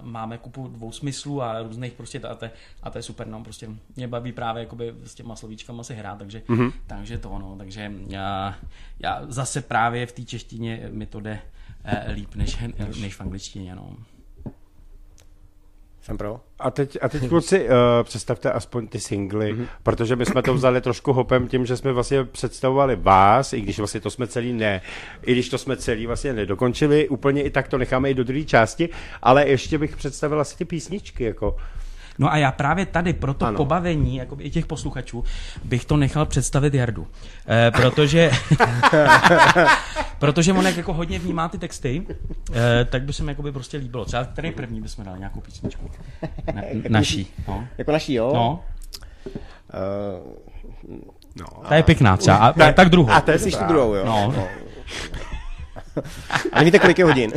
[0.00, 2.50] máme kupu dvou smyslů a různých prostě a to, je-
[2.82, 6.18] a to je super, no, prostě mě baví právě jakoby s těma slovíčkama si hrát,
[6.18, 6.72] takže, mm-hmm.
[6.86, 8.56] takže to ono, takže já,
[9.00, 11.38] já zase právě v té češtině mi to jde
[12.14, 12.58] líp než,
[13.00, 13.96] než v angličtině, no.
[16.02, 16.40] Jsem pro.
[16.58, 17.68] A teď, a teď kluci, uh,
[18.02, 19.66] představte aspoň ty singly, mm-hmm.
[19.82, 23.78] protože my jsme to vzali trošku hopem tím, že jsme vlastně představovali vás, i když
[23.78, 24.80] vlastně to jsme celý ne,
[25.22, 28.44] i když to jsme celý vlastně nedokončili, úplně i tak to necháme i do druhé
[28.44, 28.88] části,
[29.22, 31.56] ale ještě bych představil asi ty písničky, jako.
[32.18, 33.56] No a já právě tady pro to Ano.
[33.56, 35.24] pobavení jako i těch posluchačů
[35.64, 37.06] bych to nechal představit Jardu.
[37.48, 38.30] Eh, protože,
[40.18, 42.06] protože on jak jako hodně vnímá ty texty,
[42.52, 44.04] eh, tak by se mi jako by prostě líbilo.
[44.04, 45.90] Třeba tady první bychom dali nějakou písničku.
[46.54, 47.26] Na, naší.
[47.48, 47.64] No.
[47.78, 48.32] Jako naší, jo?
[48.34, 48.64] no.
[50.24, 50.32] Uh,
[51.36, 51.46] No.
[51.68, 52.36] Ta je pěkná třeba.
[52.36, 53.10] A, tak, tak druhou.
[53.10, 54.04] A to je druhou, jo?
[54.06, 54.34] No.
[56.52, 57.32] A nevíte, kolik je hodin?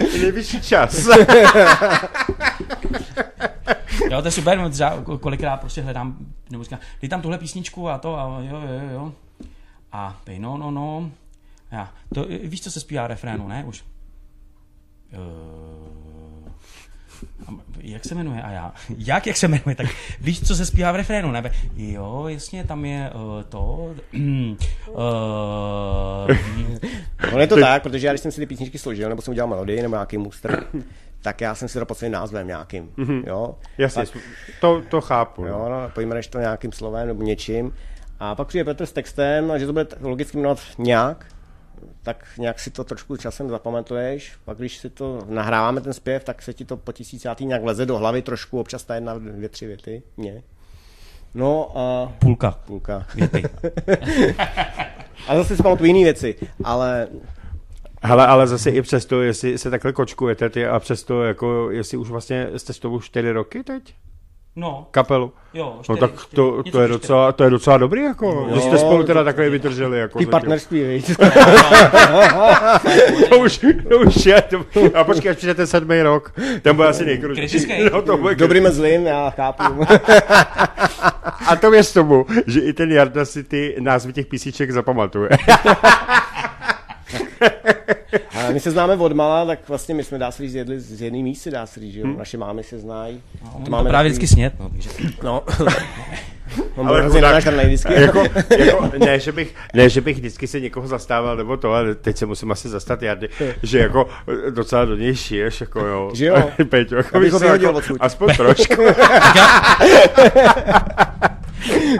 [0.20, 1.08] Nejvyšší čas.
[4.10, 6.16] Jo, to je super, třeba kolikrát prostě hledám,
[6.50, 9.12] nebo říkám, dej tam tuhle písničku a to, a jo, jo, jo, jo.
[9.92, 11.10] A pej, no, no, no.
[11.70, 13.64] Já, to, víš, co se zpívá refrénu, ne?
[13.64, 13.84] Už.
[15.12, 16.05] Uh,
[17.80, 18.42] jak se jmenuje?
[18.42, 19.74] A já, jak, jak se jmenuje?
[19.76, 19.86] Tak
[20.20, 21.50] víš, co se zpívá v refrénu, ne?
[21.76, 23.94] Jo, jasně, tam je uh, to.
[24.88, 26.36] uh,
[27.32, 29.48] Ono je to tak, protože já když jsem si ty písničky složil, nebo jsem udělal
[29.48, 30.64] melodii, nebo nějaký muster,
[31.22, 32.88] tak já jsem si to pod svým názvem nějakým.
[32.98, 33.22] Mm-hmm.
[33.26, 33.54] Jo?
[33.78, 34.22] Jasně, Pak-
[34.60, 35.42] to, to chápu.
[35.42, 35.48] no.
[35.48, 37.72] Jo, no, pojmenuješ to nějakým slovem nebo něčím.
[38.20, 41.26] A pak přijde Petr s textem, a že to bude logicky jmenovat nějak,
[42.02, 44.36] tak nějak si to trošku časem zapamatuješ.
[44.44, 47.86] Pak když si to nahráváme ten zpěv, tak se ti to po tisícátý nějak vleze
[47.86, 50.02] do hlavy trošku, občas ta jedna, dvě, tři věty.
[50.16, 50.42] Mě.
[51.34, 52.50] No a Půlka.
[52.66, 53.06] půlka.
[53.14, 53.42] Věty.
[55.28, 56.34] A zase si pamatuju jiné věci,
[56.64, 57.08] ale
[58.02, 62.10] Hele, ale zase i přesto, jestli se takhle kočkujete ty a přesto, jako, jestli už
[62.10, 63.94] vlastně jste s tobou čtyři roky teď?
[64.58, 65.32] No, Kapelu?
[65.54, 68.60] jo, No čtyři, tak čtyři, to, to, je docela, to je docela dobrý, jako, že
[68.60, 69.98] jste spolu teda takhle vydrželi.
[69.98, 70.30] Jako, ty zatím.
[70.30, 71.04] partnerství, víš.
[73.28, 74.64] to už, to už je, to,
[74.94, 77.66] a počkej, až přijde ten sedmý rok, ten bude asi nejkrutější.
[77.92, 79.62] No, to bude Dobrým a zlým, já chápu.
[81.46, 85.28] A to věř tomu, že i ten Jarda si ty názvy těch písíček zapamatuje.
[88.34, 91.02] A my se známe od mala, tak vlastně my jsme, dá se říct, jedli z
[91.02, 92.06] jedné mísy, dá se říct, že jo.
[92.18, 93.22] Naše mámy se znají.
[93.44, 94.90] No, to máme právě vždycky snět, no, takže.
[95.22, 95.42] No.
[96.76, 97.30] On Ale hrozně chudák.
[97.30, 97.94] nenažranej vždycky.
[98.00, 98.24] jako,
[98.58, 102.16] jako, ne, že bych, ne, že bych vždycky se někoho zastával, nebo to, ale teď
[102.16, 103.28] se musím asi zastat Jardy,
[103.62, 104.08] že jako
[104.50, 106.10] docela do něj šiješ, jako jo.
[106.14, 106.50] Že jo?
[106.68, 107.96] Peťo, jako Já bych ho se jako, odsud.
[108.00, 108.82] aspoň trošku.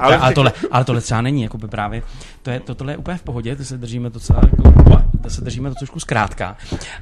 [0.00, 2.02] Ale, ale, tohle, ale tohle třeba není, jako by právě,
[2.46, 5.40] to je, to, tohle je úplně v pohodě, to se držíme docela, jako, to se
[5.40, 6.56] držíme to trošku zkrátka,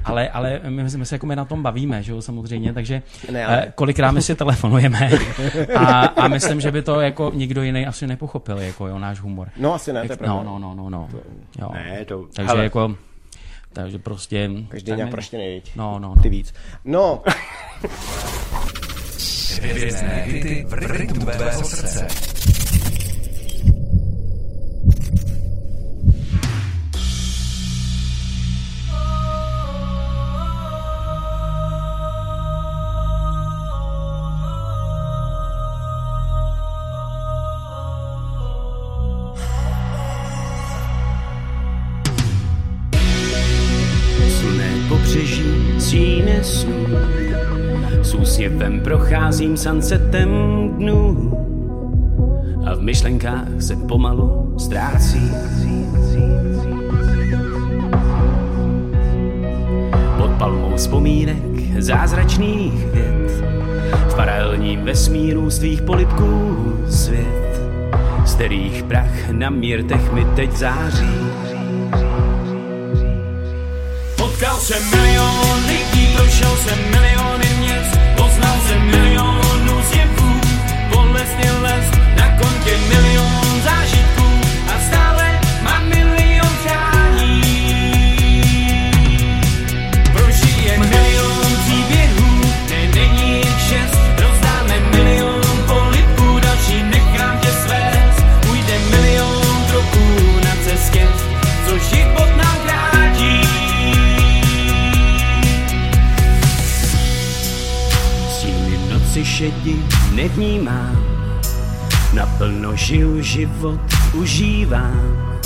[0.04, 3.02] ale, ale my, my se jako my na tom bavíme, že jo, samozřejmě, takže
[3.32, 5.10] Ne, ale- eh, kolikrát my si telefonujeme
[5.76, 9.48] a, a myslím, že by to jako nikdo jiný asi nepochopil, jako jo, náš humor.
[9.56, 10.28] No asi ne, to je.
[10.28, 11.08] No, no, no, no, no.
[11.60, 11.70] Jo.
[11.74, 12.96] Ne, to, Takže hele, jako,
[13.72, 14.50] takže prostě...
[14.68, 15.70] Každý nějak prostě nejvíc.
[15.76, 16.22] No, no, no.
[16.22, 16.54] Ty víc.
[16.84, 17.22] No,
[19.62, 22.06] Hvězdné hity v rytmu tvého srdce.
[48.54, 50.28] S úsměvem procházím sunsetem
[50.78, 51.32] dnů
[52.66, 55.30] A v myšlenkách se pomalu ztrácí.
[60.18, 61.36] Pod palmou vzpomínek
[61.78, 63.30] zázračných věd
[64.08, 66.56] V paralelním vesmíru z tvých polipků
[66.88, 67.60] svět
[68.24, 71.16] Z kterých prach na mírtech mi teď září.
[74.16, 77.43] Potkal jsem milion lidí, prošel jsem miliony
[78.68, 80.40] jsem milionů zjevů,
[80.94, 83.43] bolestný les, na kontě milion
[109.44, 109.76] šedi
[110.12, 111.04] nevnímám,
[112.12, 113.80] naplno žiju život,
[114.12, 115.40] užívám.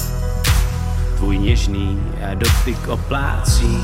[1.16, 3.78] Tvůj něžný a dotyk oplácí.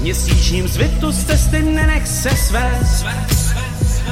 [0.00, 3.06] Měsíčním světu z cesty nenech se svést,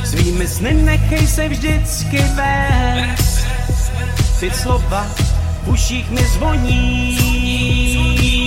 [0.04, 3.46] svými sny nechej se vždycky vést.
[4.40, 5.06] Ty slova
[5.64, 8.39] v uších mi zvoní.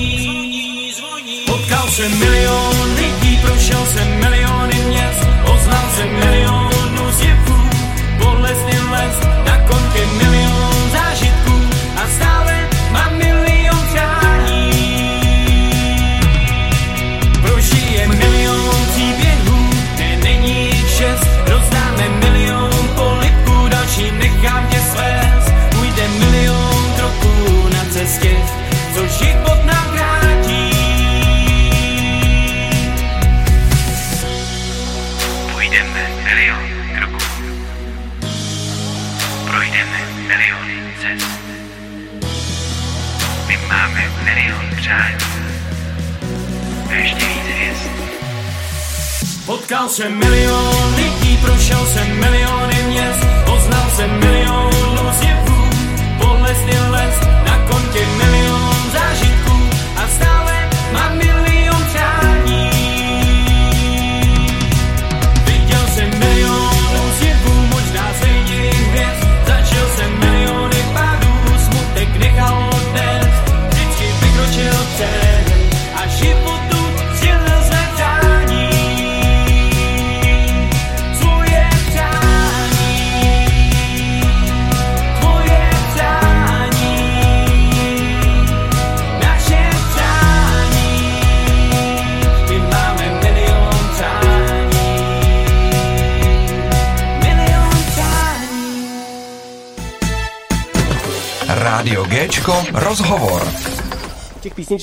[1.83, 6.42] Potkal jsem milion lidí, prošel jsem miliony měst, poznal jsem milionů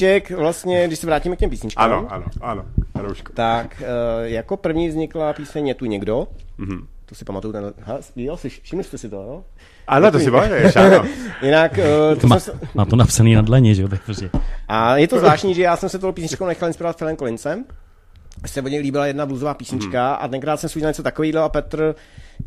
[0.00, 2.64] písniček, vlastně, když se vrátíme k těm písničkám, Ano, ano, ano.
[2.94, 3.32] Rouško.
[3.32, 3.86] tak uh,
[4.26, 6.26] jako první vznikla píseň Je tu někdo.
[6.58, 6.70] Mhm.
[6.70, 6.86] Mm-hmm.
[7.06, 7.72] To si pamatuju ten...
[7.82, 9.44] Ha, jo, si, všimli jste si to, jo?
[9.88, 11.04] Ano, to si pamatuješ, ano.
[11.42, 13.88] Jinak, uh, to Má, jsem se, má to napsaný na dlaně, že jo?
[13.88, 14.30] Tak prostě.
[14.68, 17.64] a je to zvláštní, že já jsem se tou písničkou nechal inspirovat Philem Collinsem.
[18.46, 20.18] Se od něj líbila jedna bluesová písnička Mhm.
[20.24, 21.94] a tenkrát jsem si udělal něco takového a Petr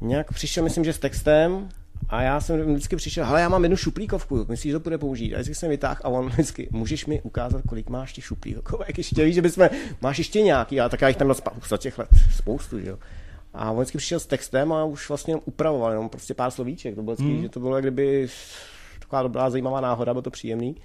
[0.01, 1.69] nějak přišel, myslím, že s textem
[2.13, 5.35] a já jsem vždycky přišel, hele, já mám jednu šuplíkovku, myslíš, že to bude použít?
[5.35, 9.25] A vždycky jsem vytáhl a on vždycky, můžeš mi ukázat, kolik máš těch šuplíkovek ještě,
[9.25, 9.69] víš, že bychom,
[10.01, 12.99] máš ještě nějaký, a tak já jich tam spa- za těch let spoustu, že jo.
[13.53, 16.95] A on vždycky přišel s textem a už vlastně jenom upravoval, jenom prostě pár slovíček,
[16.95, 18.27] to bylo vždycky, že to bylo jak kdyby
[18.99, 20.75] taková dobrá, zajímavá náhoda, bylo to příjemný.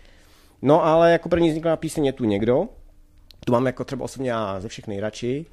[0.62, 2.68] No ale jako první vznikla píseň Je tu někdo,
[3.44, 5.46] tu mám jako třeba osobně já ze všech nejradši.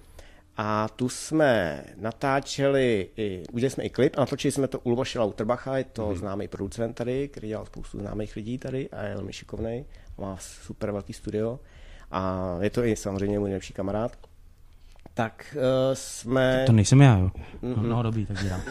[0.57, 5.19] A tu jsme natáčeli, i, udělali jsme i klip a natočili jsme to u Luboše
[5.19, 6.15] Lauterbacha, je to mm.
[6.15, 9.85] známý producent tady, který dělal spoustu známých lidí tady a je velmi šikovný,
[10.17, 11.59] má super velký studio
[12.11, 14.17] a je to i samozřejmě můj nejlepší kamarád.
[15.17, 15.61] Tak uh,
[15.93, 16.63] jsme...
[16.65, 17.31] To nejsem já, jo.
[17.61, 18.61] No, no dobrý, tak dělám.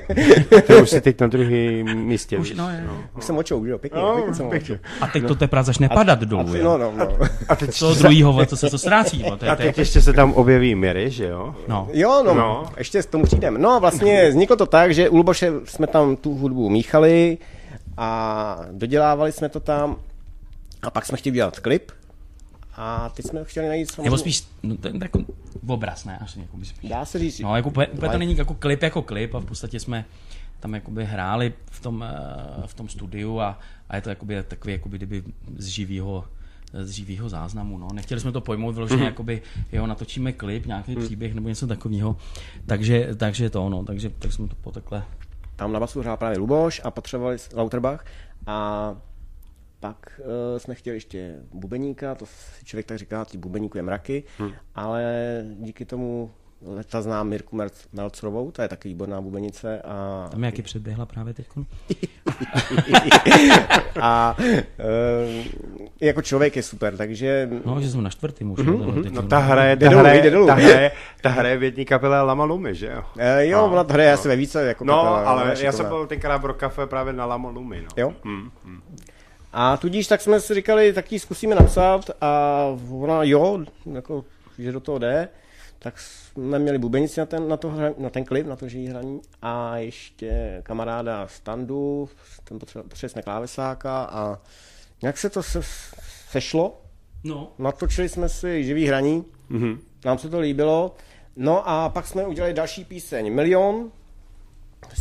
[0.66, 2.38] To už si teď na druhém místě.
[2.38, 2.86] Už, no, je.
[3.16, 4.80] Už jsem očou, že jo, pěkně, No, pěkně jsem pěkně.
[5.00, 6.64] A teď to teprve začne padat dolů, jo.
[6.64, 7.18] No, no, no.
[7.48, 9.36] A teď, Co druhýho, co se to ztrácí, jo.
[9.36, 11.54] To je, a to teď ještě se tam objeví Miri, že jo?
[11.68, 11.88] no.
[11.92, 12.40] Jo, no, No.
[12.40, 13.58] no, ještě k tomu přijdeme.
[13.58, 17.38] No, vlastně vzniklo to tak, že u Luboše jsme tam tu hudbu míchali
[17.96, 19.96] a dodělávali jsme to tam
[20.82, 21.92] a pak jsme chtěli dělat klip
[22.76, 24.04] a teď jsme chtěli najít samozřejmě...
[24.04, 25.18] Nebo spíš, no, je jako
[25.66, 26.18] obraz, ne?
[26.18, 26.90] Asi jako spíš.
[26.90, 29.44] Dá se říct, No, jako úplně, úplně to není jako klip jako klip a v
[29.44, 30.04] podstatě jsme
[30.60, 33.58] tam jakoby hráli v tom, eh, v tom studiu a,
[33.88, 35.22] a je to jakoby takový jakoby kdyby
[35.56, 36.24] z živýho
[36.82, 37.88] z živýho záznamu, no.
[37.94, 39.06] Nechtěli jsme to pojmout vyloženě, mm-hmm.
[39.06, 41.04] jakoby, jo, natočíme klip, nějaký mm.
[41.04, 42.16] příběh nebo něco takového,
[42.66, 45.04] takže, takže to ono, takže tak jsme to po takhle
[45.56, 48.04] tam na basu hrál právě Luboš a potřebovali Lauterbach
[48.46, 48.96] a
[49.84, 54.24] pak uh, jsme chtěli ještě bubeníka, to si člověk tak říká, ty bubeníku je mraky,
[54.38, 54.52] hmm.
[54.74, 56.30] ale díky tomu
[56.66, 57.58] leta znám Mirku
[57.92, 61.46] Melcrovou, to je taky výborná bubenice a, Tam jaký předběhla právě teď.
[64.00, 65.44] a uh,
[66.00, 68.58] jako člověk je super, takže No, že jsme na čtvrtým už.
[68.58, 69.10] Mm-hmm.
[69.12, 70.46] No ta hraje, ta Jde dolů, hraje, dolů.
[70.46, 70.90] ta hraje,
[71.22, 73.02] ta hraje v jedné kapele Lama Lumi, že jo?
[73.16, 75.72] uh, jo, No, ona to hraje asi ve více jako No, kapela, ale je já
[75.72, 77.88] jsem byl tenkrát pro kafe právě na Lama Lumi, no.
[77.96, 78.12] Jo?
[78.24, 78.50] Hmm.
[79.56, 82.10] A tudíž tak jsme si říkali, tak ji zkusíme napsat.
[82.20, 84.24] A ona jo, jako,
[84.58, 85.28] že do toho jde,
[85.78, 88.86] tak jsme měli bubenici na ten, na, to, hra- na ten klip, na to živý
[88.86, 89.20] hraní.
[89.42, 92.08] A ještě kamaráda Standu,
[92.44, 94.38] ten potřebovali, potřebovali jsme klávesáka a
[95.02, 95.60] nějak se to se,
[96.30, 96.80] sešlo,
[97.24, 99.78] No, natočili jsme si živý hraní, mm-hmm.
[100.04, 100.94] nám se to líbilo,
[101.36, 103.34] no a pak jsme udělali další píseň.
[103.34, 103.90] Milion,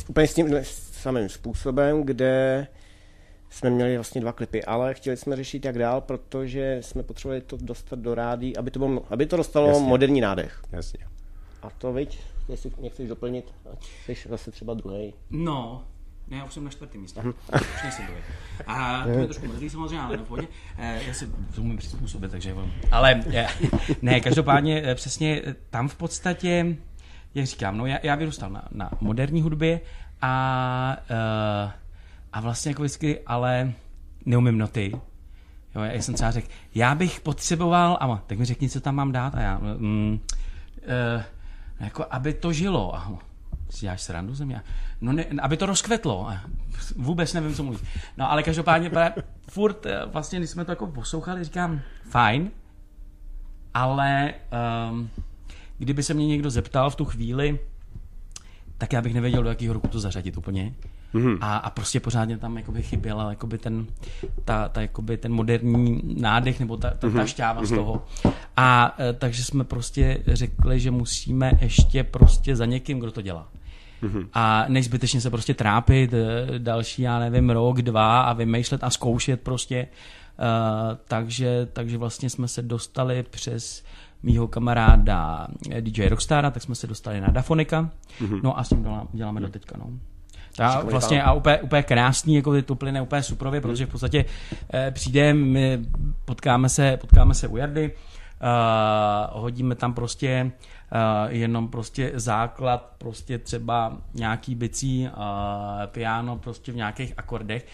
[0.09, 0.55] úplně s tím
[0.91, 2.67] samým způsobem, kde
[3.53, 7.57] jsme měli vlastně dva klipy, ale chtěli jsme řešit jak dál, protože jsme potřebovali to
[7.61, 9.87] dostat do rádí, aby to, bylo, aby to dostalo Jasně.
[9.87, 10.61] Moderní nádech.
[10.71, 10.99] Jasně.
[11.61, 15.13] A to, viď, jestli nechceš doplnit, ať jsi zase třeba druhý.
[15.29, 15.85] No,
[16.27, 17.21] ne, já už jsem na čtvrtém místě.
[17.55, 18.21] Už nejsem druhý.
[18.67, 20.47] A to mě trošku mrzí samozřejmě, ale na pohodě.
[20.77, 22.55] Eh, Já si to umím přizpůsobit, takže...
[22.91, 23.47] Ale eh,
[24.01, 26.77] ne, každopádně eh, přesně tam v podstatě,
[27.35, 29.79] jak říkám, no já, já vyrůstal na, na moderní hudbě
[30.21, 31.82] a, eh,
[32.33, 33.73] a vlastně jako vždycky, ale
[34.25, 34.91] neumím noty.
[35.75, 39.11] Jo, já jsem třeba řekl, já bych potřeboval, a tak mi řekni, co tam mám
[39.11, 40.19] dát a já, mm,
[40.81, 41.25] eh,
[41.79, 42.95] jako aby to žilo.
[42.95, 43.19] A
[43.69, 44.61] si děláš srandu ze mě?
[45.01, 46.29] No ne, aby to rozkvetlo.
[46.95, 47.79] Vůbec nevím, co mluví.
[48.17, 52.51] No ale každopádně právě furt, eh, vlastně, když jsme to jako poslouchali, říkám, fajn,
[53.73, 54.33] ale
[54.89, 55.09] um,
[55.77, 57.59] kdyby se mě někdo zeptal v tu chvíli,
[58.77, 60.73] tak já bych nevěděl, do jakého roku to zařadit úplně.
[61.13, 61.37] Mm-hmm.
[61.41, 63.85] A, a prostě pořádně tam jakoby chyběl jakoby ten,
[64.45, 67.65] ta, ta, jakoby ten moderní nádech nebo ta, ta, ta šťáva mm-hmm.
[67.65, 68.05] z toho.
[68.57, 73.47] A e, takže jsme prostě řekli, že musíme ještě prostě za někým, kdo to dělá.
[74.03, 74.27] Mm-hmm.
[74.33, 79.41] A nejzbytečně se prostě trápit e, další, já nevím, rok, dva a vymýšlet a zkoušet
[79.41, 79.87] prostě.
[80.39, 83.83] Uh, takže, takže vlastně jsme se dostali přes
[84.23, 85.47] mýho kamaráda
[85.79, 87.89] DJ Rockstara, tak jsme se dostali na Dafonika,
[88.21, 88.39] mm-hmm.
[88.43, 89.99] no a s tím děláme, děláme do teďka, no.
[90.59, 94.25] A vlastně a úplně, úplně krásný, jako to plyne úplně suprově, protože v podstatě
[94.73, 95.79] eh, přijde, my
[96.25, 97.91] potkáme se, potkáme se u Jardy,
[98.43, 105.23] uh, hodíme tam prostě uh, jenom prostě základ, prostě třeba nějaký bicí, uh,
[105.85, 107.67] piano prostě v nějakých akordech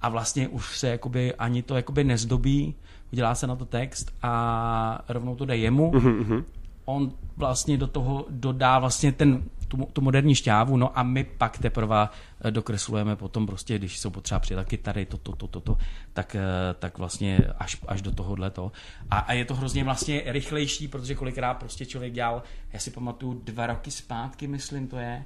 [0.00, 2.74] a vlastně už se jakoby ani to jakoby nezdobí,
[3.12, 5.90] udělá se na to text a rovnou to jde jemu.
[5.92, 6.44] Mm-hmm.
[6.84, 11.58] On vlastně do toho dodá vlastně ten tu, tu moderní šťávu, no a my pak
[11.58, 12.08] teprve
[12.44, 15.78] eh, dokreslujeme potom prostě, když jsou potřeba přidat kytary, to, to, to, to, to
[16.12, 18.72] tak, eh, tak vlastně až, až do tohohle to.
[19.10, 23.40] A, a je to hrozně vlastně rychlejší, protože kolikrát prostě člověk dělal, já si pamatuju
[23.44, 25.24] dva roky zpátky, myslím to je,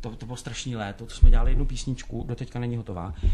[0.00, 3.14] to, to bylo strašný léto, to jsme dělali jednu písničku, do teďka není hotová.
[3.22, 3.32] Uh,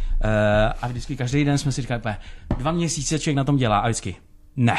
[0.83, 2.17] a vždycky každý den jsme si říkali, "Pe,
[2.59, 4.17] dva měsíce člověk na tom dělá a vždycky,
[4.57, 4.77] ne,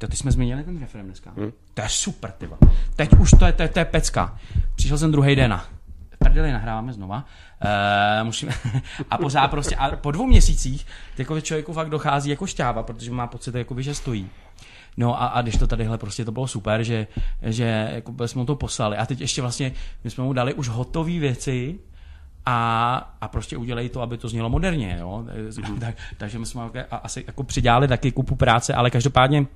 [0.00, 1.32] to ty jsme změnili ten referem dneska.
[1.36, 1.52] Hmm.
[1.74, 2.48] To je super, ty.
[2.96, 4.38] Teď už to je, to je, to je pecka.
[4.74, 5.66] Přišel jsem druhý den a
[6.18, 7.24] prdeli nahráváme znova.
[7.64, 8.52] Uh, musíme,
[9.10, 10.86] a pořád prostě, a po dvou měsících
[11.18, 14.30] jako člověku fakt dochází jako šťáva, protože má pocit, jakoby, že stojí.
[14.96, 17.06] No a, a když to tadyhle prostě to bylo super, že,
[17.42, 18.96] že jako jsme mu to poslali.
[18.96, 19.72] A teď ještě vlastně,
[20.04, 21.78] my jsme mu dali už hotové věci,
[22.46, 24.96] a, a prostě udělej to, aby to znělo moderně.
[25.00, 25.24] Jo?
[25.80, 29.46] tak, takže my jsme asi jako přidělali taky kupu práce, ale každopádně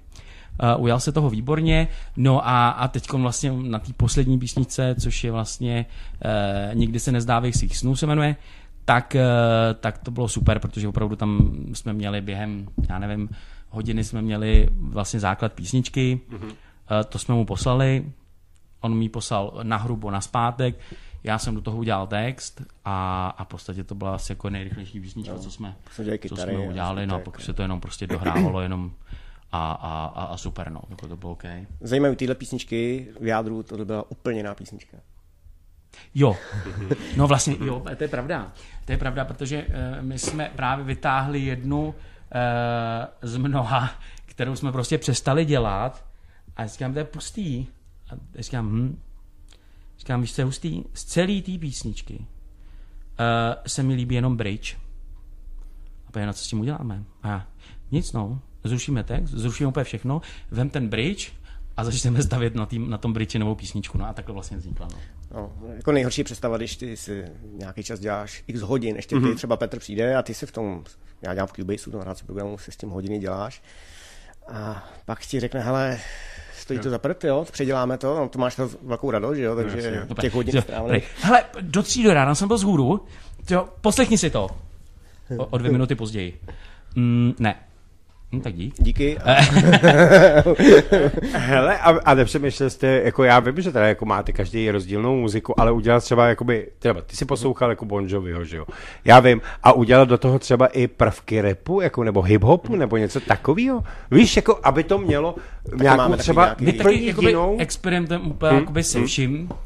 [0.63, 5.25] Uh, ujal se toho výborně, no a, a teď vlastně na té poslední písnice, což
[5.25, 5.87] je vlastně
[6.25, 8.37] uh, Nikdy se nezdávej svých snů se jmenuje,
[8.85, 9.21] tak, uh,
[9.81, 13.29] tak to bylo super, protože opravdu tam jsme měli během, já nevím,
[13.71, 16.45] hodiny jsme měli vlastně základ písničky, mm-hmm.
[16.45, 16.53] uh,
[17.09, 18.05] to jsme mu poslali,
[18.81, 20.77] on mi poslal na hrubo na zpátek,
[21.25, 25.01] já jsem do toho udělal text a, a v podstatě to byla asi jako nejrychlejší
[25.01, 25.77] písnička, co jsme,
[26.29, 28.93] co jsme udělali, no a pak se to jenom prostě dohrávalo jenom
[29.55, 31.45] a, a, a, a super, no, jako to bylo OK.
[31.81, 34.97] Zajímavé tyhle písničky v jádru, to byla úplně jiná písnička.
[36.15, 36.37] Jo,
[37.17, 38.53] no vlastně, jo, to je pravda.
[38.85, 41.95] To je pravda, protože uh, my jsme právě vytáhli jednu uh,
[43.23, 43.91] z mnoha,
[44.27, 46.05] kterou jsme prostě přestali dělat
[46.57, 47.67] a říkám, to je pustý.
[48.11, 49.03] A říkám, hm.
[49.99, 50.85] Říkám, víš, co je hustý?
[50.95, 52.27] Z celé té písničky uh,
[53.67, 54.77] se mi líbí jenom bridge.
[56.09, 57.05] A pojď, na co s tím uděláme?
[57.23, 57.47] A já,
[57.91, 61.33] nic no, zrušíme text, zrušíme úplně všechno, vem ten bridge
[61.77, 63.99] a začneme stavět na, tým, na tom bridge novou písničku.
[63.99, 64.89] No a takhle vlastně vznikla.
[64.93, 64.99] No.
[65.35, 69.57] No, jako nejhorší představa, když ty si nějaký čas děláš x hodin, ještě ty třeba
[69.57, 70.85] Petr přijde a ty si v tom,
[71.23, 73.63] já dělám v Cubase, tom hrát programu, si s tím hodiny děláš
[74.49, 76.01] a pak ti řekne, hele,
[76.59, 79.57] stojí to za prd, jo, předěláme to, no, to máš to velkou radost, že jo,
[79.57, 81.03] takže těch hodin prej.
[81.21, 83.05] Hele, do tří do rána jsem byl z hůru.
[83.51, 84.49] Jo, poslechni si to.
[85.39, 86.41] O, o dvě minuty později.
[86.95, 87.57] Mm, ne.
[88.33, 88.75] Hm, tak dík.
[88.79, 89.19] Díky.
[89.19, 89.33] A
[91.33, 95.61] Hele, a, a nepřemýšlel jste, jako já vím, že teda jako máte každý rozdílnou muziku,
[95.61, 98.67] ale udělat třeba, jakoby, třeba ty si poslouchal jako Bon Joviho, že jo?
[99.05, 99.41] Já vím.
[99.63, 103.85] A udělat do toho třeba i prvky repu, jako, nebo hip-hopu, nebo něco takového?
[104.11, 105.35] Víš, jako, aby to mělo
[105.77, 107.57] nějakou máme třeba nějaký- taky úplně jakoby, jinou...
[107.59, 108.61] experimentujeme úplně hmm.
[108.61, 109.57] jakoby se vším, uh,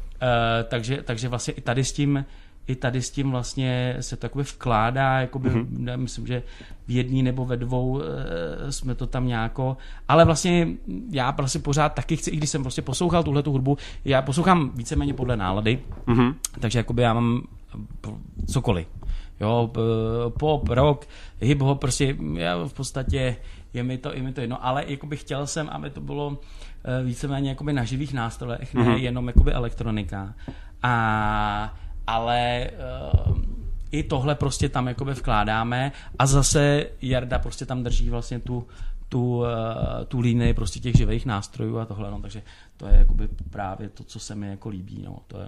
[0.67, 2.25] takže, takže vlastně i tady s tím
[2.67, 5.67] i tady s tím vlastně se to jakoby vkládá, jakoby, mm-hmm.
[5.69, 6.43] ne, myslím, že
[6.87, 10.67] v jedný nebo ve dvou e, jsme to tam nějako, ale vlastně
[11.11, 14.71] já prostě pořád taky chci, i když jsem prostě poslouchal tuhle tu hudbu, já poslouchám
[14.75, 16.33] víceméně podle nálady, mm-hmm.
[16.59, 17.41] takže jakoby já mám
[18.47, 18.87] cokoliv.
[19.41, 19.81] Jo, p-
[20.39, 21.07] pop, rock,
[21.41, 23.35] hip-hop, prostě já v podstatě
[23.73, 26.37] je mi to, je mi to jedno, ale jakoby chtěl jsem, aby to bylo
[26.83, 30.33] eh, víceméně jakoby na živých nástrojech, ne jenom jakoby elektronika.
[30.83, 31.73] A,
[32.09, 32.69] ale
[33.25, 33.37] uh,
[33.91, 38.67] i tohle prostě tam jakoby vkládáme a zase Jarda prostě tam drží vlastně tu,
[39.09, 39.45] tu, uh,
[40.07, 42.43] tu línii prostě těch živých nástrojů a tohle, no, takže
[42.77, 45.47] to je jakoby právě to, co se mi jako líbí, no, to je,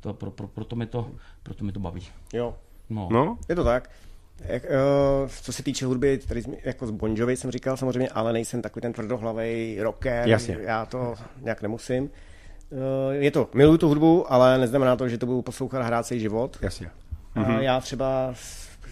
[0.00, 1.10] to, pro, pro, proto, mi to,
[1.42, 2.02] proto mi to baví.
[2.32, 2.54] jo,
[2.90, 3.08] No.
[3.12, 3.90] No, je to tak.
[4.44, 8.32] Jak, uh, co se týče hudby, tady jako z Bon Jovi jsem říkal samozřejmě, ale
[8.32, 10.58] nejsem takový ten tvrdohlavý rocker, Jasně.
[10.60, 12.10] já to nějak nemusím.
[12.72, 16.06] Uh, je to, miluju tu hudbu, ale neznamená to, že to budu poslouchat a hrát
[16.06, 16.58] celý život.
[16.62, 16.90] jasně.
[17.36, 17.56] Mm-hmm.
[17.56, 18.34] A já třeba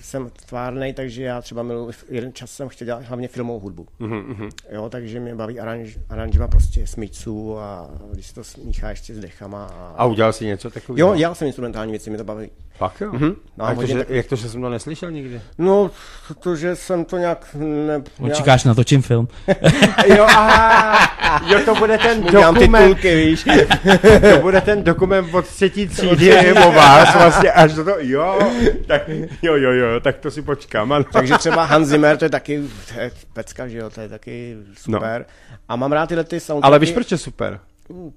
[0.02, 3.86] jsem tvárnej, takže já třeba miluji, jeden čas jsem chtěl dělat hlavně filmovou hudbu.
[4.00, 4.50] Mm-hmm.
[4.72, 9.18] Jo, takže mě baví aranž, aranžima prostě smyčců a když se to smíchá ještě s
[9.18, 9.64] dechama.
[9.64, 9.94] A...
[9.96, 11.08] A udělal jsi něco takového?
[11.10, 12.50] Jo, dělal jsem instrumentální věci, mi to baví.
[12.76, 13.12] Fakt jo?
[13.12, 13.34] Mhm.
[13.56, 15.40] No, jak, to, že, takový- jak to, že jsem to neslyšel nikdy?
[15.58, 15.90] No,
[16.28, 17.46] protože jsem to nějak...
[17.54, 19.28] Ne, nějak Čekáš na točím film?
[20.16, 20.98] jo, aha,
[21.46, 23.44] jo, to bude ten dokument, titulky, víš.
[24.34, 28.38] to bude ten dokument od třetí třídy o vás vlastně až do toho, jo,
[28.86, 29.08] tak
[29.42, 30.92] jo, jo, jo, tak to si počkám.
[30.92, 31.04] Ano.
[31.12, 32.62] takže třeba Hans Zimmer, to je taky
[32.94, 35.26] to je pecka, že jo, to je taky super.
[35.68, 36.66] A mám rád tyhle ty soundtracky.
[36.66, 37.60] Ale víš, proč je super?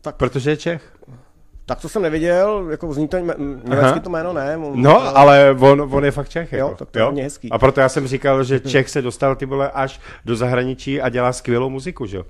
[0.02, 0.94] Tak, Protože je Čech.
[1.66, 3.34] Tak to jsem neviděl, jako zní to ně-
[3.64, 4.58] německy to jméno, ne?
[4.74, 6.54] No, ale on, on je fakt Čech.
[6.54, 6.76] Jo, Jako.
[6.78, 7.50] tak to je hodně hezký.
[7.52, 11.10] A proto já jsem říkal, že Čech se dostal ty vole až do zahraničí a
[11.10, 12.24] dělá skvělou muziku, že jo.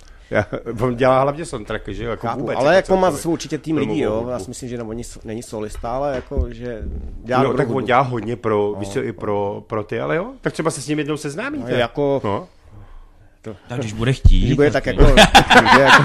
[0.81, 2.57] On dělá hlavně soundtracky, že jo, jako Chápu, vůbec.
[2.59, 4.27] ale jako má za sebou určitě tým lidí, jo.
[4.31, 6.81] Já si myslím, že no, oni, není solista, ale jako, že
[7.23, 7.77] dělá No, tak hudbu.
[7.77, 10.81] on dělá hodně pro, víš co, i pro, pro ty, ale jo, tak třeba se
[10.81, 11.71] s ním jednou seznámíte.
[11.71, 12.47] No, jako- No.
[13.43, 14.41] To, Tak když bude chtít.
[14.43, 15.05] když bude tak jako,
[15.75, 16.03] že jako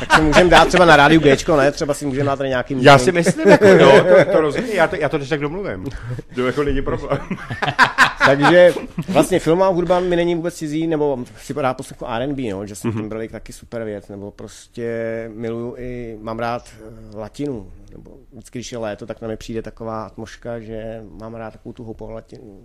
[0.00, 1.72] tak si můžeme dát třeba na rádiu Gčko, ne?
[1.72, 4.88] Třeba si můžeme dát tady nějaký Já si myslím, jako jo, to, to rozumím, já
[4.88, 5.86] to, já to když tak domluvím.
[6.34, 7.18] To jako není problém.
[8.26, 8.74] Takže
[9.08, 13.32] vlastně filmová hudba mi není vůbec cizí, nebo si rád poslechnu R&B, no, Justin Timberlake
[13.32, 14.90] taky super věc, nebo prostě
[15.34, 16.68] miluju i, mám rád
[17.14, 21.34] eh, latinu, nebo vždycky, když je léto, tak na mě přijde taková atmoška, že mám
[21.34, 22.60] rád takovou tu houpovou latinu.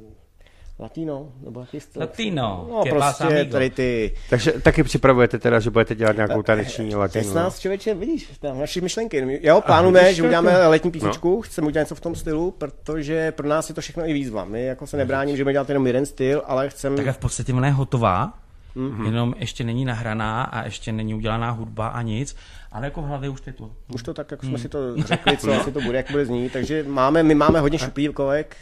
[0.79, 1.99] Latino, nebo jaký styl?
[2.01, 7.23] Latino, No prostě tady ty, Takže taky připravujete teda, že budete dělat nějakou taneční latinu.
[7.23, 7.35] s no?
[7.41, 9.39] nás člověče, vidíš, tam naše myšlenky.
[9.43, 13.47] Jo, plánujeme, že uděláme jako- letní písničku, chceme udělat něco v tom stylu, protože pro
[13.47, 14.45] nás je to všechno i výzva.
[14.45, 17.53] My jako se nebráním, že budeme dělat jenom jeden styl, ale chceme Tak v podstatě
[17.53, 18.33] ona je hotová,
[18.75, 19.01] Mhm.
[19.01, 19.05] mm-hmm.
[19.05, 22.35] jenom ještě není nahraná a ještě není udělaná hudba a nic,
[22.71, 23.71] ale jako v hlavě už to je to.
[23.93, 26.53] Už to tak, jak jsme si to řekli, co asi to bude, jak bude znít.
[26.53, 28.55] Takže máme, my máme hodně šupírkovek,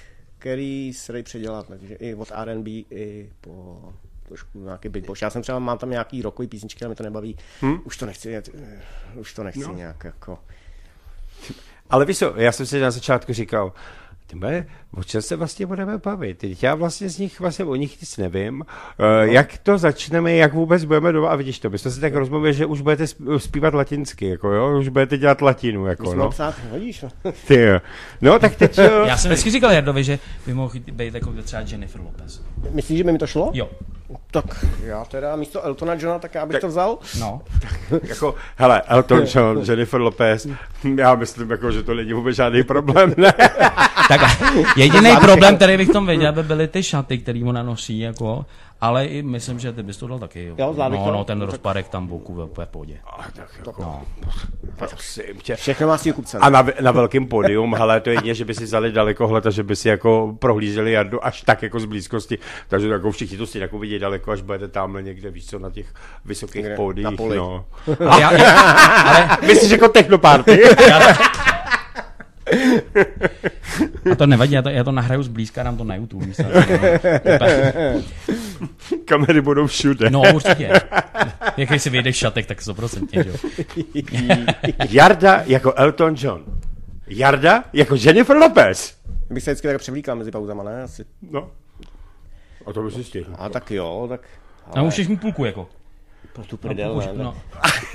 [0.43, 3.79] který se dají předělat, takže i od R&B, i po
[4.23, 5.21] trošku nějaký big boss.
[5.21, 7.37] Já jsem třeba, mám tam nějaký rokový písničky, ale mi to nebaví.
[7.61, 7.81] Hmm?
[7.83, 8.43] Už to nechci, eh,
[9.15, 9.73] už to nechci no.
[9.73, 10.39] nějak jako...
[11.89, 13.73] Ale víš co, já jsem si na začátku říkal,
[14.27, 16.37] tyhle, o čem se vlastně budeme bavit?
[16.37, 18.61] Teď já vlastně z nich, vlastně o nich nic nevím.
[18.61, 22.15] Uh, jak to začneme, jak vůbec budeme doma, a vidíš to, my jsme si tak
[22.15, 23.07] rozmluvili, že už budete
[23.37, 26.29] zpívat latinsky, jako jo, už budete dělat latinu, jako Musíme no.
[26.29, 27.31] psát, hodíš, no.
[27.47, 27.79] Ty jo.
[28.21, 31.61] No, tak teď, uh, Já jsem vždycky říkal Jardovi, že by mohl být jako třeba
[31.61, 32.41] Jennifer Lopez.
[32.71, 33.51] Myslíš, že by mi to šlo?
[33.53, 33.69] Jo,
[34.31, 36.61] Tak já teda místo Eltona Johna, tak já bych tak...
[36.61, 36.97] to vzal.
[37.19, 37.41] no.
[38.03, 40.47] jako, hele, Elton John, Jennifer Lopez,
[40.95, 43.33] já myslím, jako, že to není vůbec žádný problém, ne?
[44.07, 44.21] Tak
[44.77, 48.45] jediný problém, který bych v tom viděl, by byly ty šaty, který ona nosí, jako,
[48.83, 50.45] ale i myslím, že ty bys to dal taky.
[50.45, 50.55] Jo.
[50.59, 51.11] No, to.
[51.11, 52.99] no, ten rozparek tam boku v v pohodě.
[53.79, 54.03] No.
[54.77, 55.55] Prosím tě.
[55.55, 56.37] Všechno má kupce.
[56.37, 59.49] A na, na velkém pódium, hele, to je jedině, že by si vzali dalekohled a
[59.49, 62.37] že by si jako prohlíželi Jardu až tak jako z blízkosti.
[62.67, 65.69] Takže jako všichni to si jako vidí daleko, až budete tamhle někde, víš co, na
[65.69, 65.87] těch
[66.25, 67.05] vysokých pódiích.
[67.05, 67.37] na poli.
[67.37, 67.65] No.
[68.19, 68.29] Já,
[69.05, 70.63] ale Myslíš jako technoparty?
[74.11, 76.25] a to nevadí, já to, já to nahraju zblízka, dám to na YouTube.
[76.25, 76.47] Myslím,
[79.05, 80.09] Kamery budou všude.
[80.09, 80.71] no, určitě.
[81.57, 83.35] Jak když si vyjdeš v šatek, tak 100%, že jo.
[84.89, 86.43] Jarda jako Elton John.
[87.07, 88.97] Jarda jako Jennifer Lopez.
[89.29, 90.83] Bych se vždycky tak převlíkal mezi pauzama, ne?
[90.83, 91.05] Asi.
[91.31, 91.49] No.
[92.65, 93.35] A to by si stihl.
[93.37, 94.21] A tak jo, tak...
[94.75, 95.67] No, už mi půlku, jako.
[96.33, 97.23] Pro tu prdel, ne?
[97.23, 97.35] no.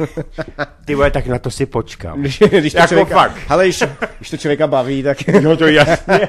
[0.85, 2.21] Ty vole, tak na to si počkám.
[2.21, 3.37] Když, když to Jako člověka, fakt.
[3.49, 3.83] Hele, když,
[4.19, 6.29] když to člověka baví, tak No to jasně.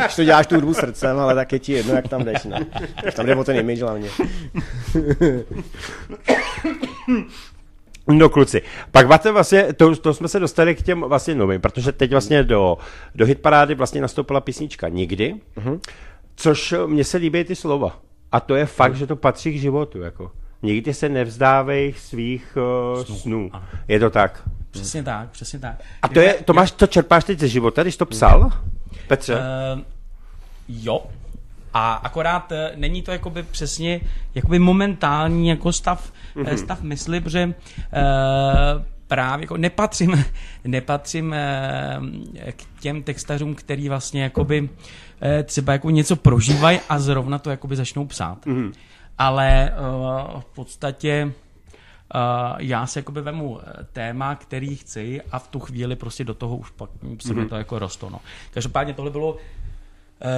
[0.00, 2.44] když to děláš tu hudbu srdcem, ale tak je ti jedno, jak tam jdeš.
[2.44, 2.66] Ne?
[3.14, 4.08] Tam jde o ten image hlavně.
[8.08, 11.92] No kluci, pak vlastně, vlastně to, to, jsme se dostali k těm vlastně novým, protože
[11.92, 12.78] teď vlastně do,
[13.14, 15.80] do hitparády vlastně nastoupila písnička Nikdy, uh-huh.
[16.36, 17.98] což mně se líbí ty slova.
[18.32, 20.30] A to je fakt, že to patří k životu, jako.
[20.62, 22.56] Nikdy se nevzdávej svých
[22.96, 23.16] uh, snů.
[23.16, 23.50] snů.
[23.52, 23.64] ano.
[23.88, 24.48] Je to tak.
[24.70, 25.74] Přesně tak, přesně tak.
[26.02, 28.52] A to je, to máš, to čerpáš teď ze života, když to psal?
[29.06, 29.34] Petře?
[29.34, 29.80] Uh,
[30.68, 31.06] jo.
[31.74, 34.00] A akorát eh, není to jakoby přesně
[34.34, 36.54] jakoby momentální jako stav, mm-hmm.
[36.54, 37.52] stav mysli, protože uh,
[39.06, 40.24] právě jako nepatřím,
[40.64, 41.34] nepatřím
[41.98, 44.68] uh, k těm textařům, který vlastně jakoby uh,
[45.44, 48.46] třeba jako něco prožívají a zrovna to jakoby začnou psát.
[48.46, 48.72] Mm-hmm.
[49.20, 49.72] Ale
[50.34, 51.32] uh, v podstatě
[52.14, 56.34] Uh, já si jakoby vemu eh, téma, který chci a v tu chvíli prostě do
[56.34, 56.90] toho už pak
[57.22, 58.10] se mi to jako rosto.
[58.10, 58.20] No.
[58.50, 59.38] Každopádně tohle bylo uh,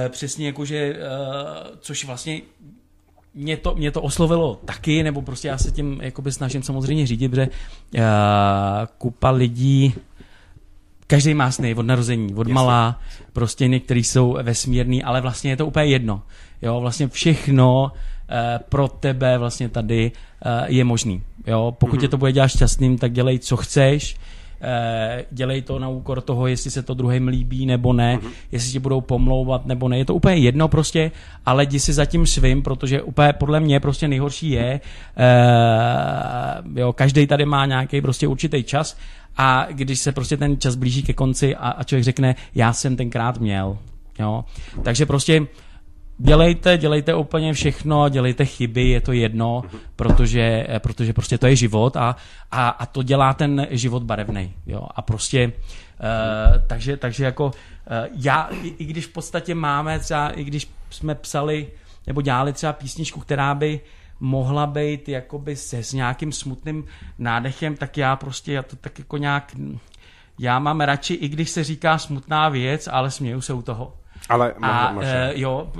[0.09, 2.41] přesně jako, že, uh, což vlastně
[3.33, 7.29] mě to, mě to oslovilo taky, nebo prostě já se tím jakoby snažím samozřejmě řídit,
[7.29, 8.01] protože uh,
[8.97, 9.95] kupa lidí
[11.07, 12.99] každý má sny od narození, od malá,
[13.33, 16.23] prostě některý jsou vesmírný, ale vlastně je to úplně jedno.
[16.61, 18.12] Jo, vlastně všechno eh,
[18.69, 20.11] pro tebe vlastně tady
[20.45, 21.21] eh, je možný.
[21.47, 24.17] Jo, pokud tě to bude dělat šťastným, tak dělej, co chceš,
[24.61, 28.19] eh, dělej to na úkor toho, jestli se to druhým líbí nebo ne,
[28.51, 29.97] jestli ti budou pomlouvat nebo ne.
[29.97, 31.11] Je to úplně jedno prostě,
[31.45, 34.81] ale jdi si za tím svým, protože úplně podle mě prostě nejhorší je,
[35.17, 38.97] eh, jo, každý tady má nějaký prostě určitý čas
[39.37, 42.95] a když se prostě ten čas blíží ke konci a, a člověk řekne, já jsem
[42.95, 43.77] tenkrát měl,
[44.19, 44.45] jo,
[44.83, 45.47] takže prostě
[46.17, 49.63] dělejte, dělejte úplně všechno, dělejte chyby, je to jedno,
[49.95, 52.15] protože, eh, protože prostě to je život a,
[52.51, 55.51] a, a to dělá ten život barevný, jo, a prostě
[55.93, 57.51] Uh, takže, takže jako uh,
[58.13, 61.67] já, i, i když v podstatě máme třeba, i když jsme psali
[62.07, 63.79] nebo dělali třeba písničku, která by
[64.19, 66.85] mohla být jakoby se s nějakým smutným
[67.17, 69.55] nádechem, tak já prostě, já to tak jako nějak,
[70.39, 73.93] já mám radši, i když se říká smutná věc, ale směju se u toho.
[74.29, 75.71] Ale A uh, jo,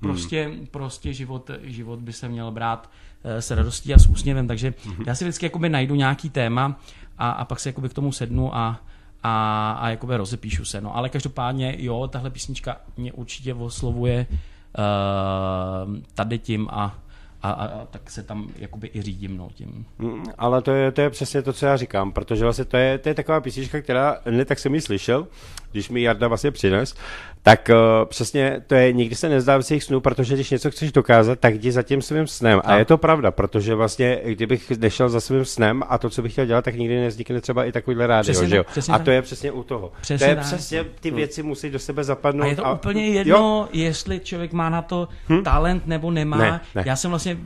[0.00, 0.66] prostě, hmm.
[0.66, 2.90] prostě život, život by se měl brát
[3.24, 4.74] eh, s radostí a s úsměvem, takže
[5.06, 6.80] já si vždycky jakoby najdu nějaký téma
[7.18, 8.80] a, a pak se jakoby k tomu sednu a,
[9.22, 10.80] a, a jakoby rozepíšu se.
[10.80, 16.98] No, ale každopádně, jo, tahle písnička mě určitě oslovuje uh, tady tím a,
[17.42, 19.86] a, a, a tak se tam jakoby i řídím no, tím.
[19.98, 22.98] Mm, Ale to je, to je přesně to, co já říkám, protože vlastně to je,
[22.98, 25.26] to je taková písnička, která, ne tak jsem ji slyšel,
[25.74, 26.94] když mi Jarda vlastně přines,
[27.42, 30.92] tak uh, přesně to je, nikdy se nezdá z jejich snů, protože když něco chceš
[30.92, 32.60] dokázat, tak jdi za tím svým snem.
[32.64, 32.78] A No.
[32.78, 36.46] je to pravda, protože vlastně, kdybych nešel za svým snem a to, co bych chtěl
[36.46, 38.64] dělat, tak nikdy nevznikne třeba i takovýhle rádio, Přesně že jo?
[38.70, 39.92] přesně A to je přesně u toho.
[40.00, 40.44] Přesně to je tak.
[40.44, 42.44] přesně, ty věci musí do sebe zapadnout.
[42.44, 45.08] A je to úplně jedno, jestli člověk má na to
[45.44, 46.36] talent nebo nemá.
[46.36, 46.40] Hm?
[46.40, 46.82] Ne, ne.
[46.86, 47.36] Já jsem vlastně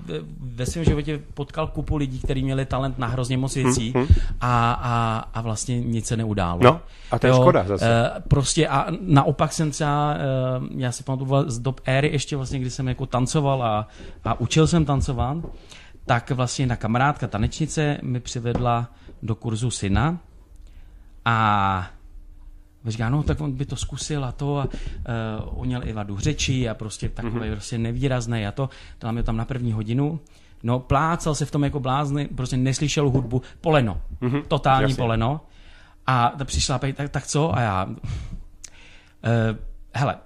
[0.41, 3.95] ve svém životě potkal kupu lidí, kteří měli talent na hrozně moc věcí
[4.41, 6.61] a, a, a vlastně nic se neudálo.
[6.61, 8.11] Hm, No, a to je škoda zase.
[8.19, 10.21] Eh, prostě a naopak jsem třeba, eh,
[10.77, 13.89] já si pamatuju z dob éry ještě vlastně, kdy jsem jako tancoval a,
[14.25, 15.37] a učil jsem tancovat,
[16.07, 18.91] tak vlastně na kamarádka tanečnice mi přivedla
[19.23, 20.19] do kurzu syna
[21.25, 21.87] a
[22.87, 26.19] říká, no tak on by to zkusil a to a uh, on měl i vadu
[26.19, 27.43] řeči a prostě takový Mhm.
[27.43, 27.53] mm-hmm.
[27.53, 28.69] prostě nevýrazný a to,
[29.01, 30.21] dal mě tam na první hodinu,
[30.63, 34.43] no plácal se v tom jako blázny, prostě neslyšel hudbu, poleno, mm-hmm.
[34.49, 34.97] totální jasně.
[34.97, 35.41] poleno
[36.09, 37.97] a ta přišla, tak, tak co a já, uh,
[39.95, 40.17] hele,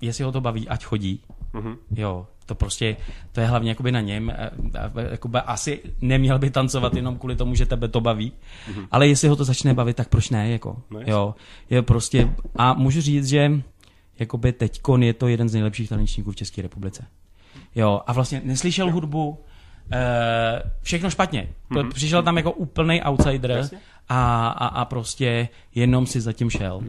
[0.00, 1.20] jestli ho to baví, ať chodí,
[1.54, 1.76] mm-hmm.
[1.90, 2.96] jo, to prostě,
[3.32, 7.36] to je hlavně jakoby na něm, eh, eh, jakoby asi neměl by tancovat jenom kvůli
[7.36, 8.86] tomu, že tebe to baví, mm-hmm.
[8.90, 11.12] ale jestli ho to začne bavit, tak proč ne, jako, No jasně.
[11.12, 11.34] jo,
[11.70, 13.50] je prostě, a můžu říct, že
[14.18, 17.06] jakoby teďkon je to jeden z nejlepších tanečníků v České republice.
[17.74, 19.44] Jo, a vlastně neslyšel hudbu,
[19.92, 21.48] eh, všechno špatně.
[21.70, 21.92] Mm-hmm.
[21.92, 23.68] Přišel tam jako úplný outsider
[24.08, 26.80] a, a, a prostě jenom si zatím šel.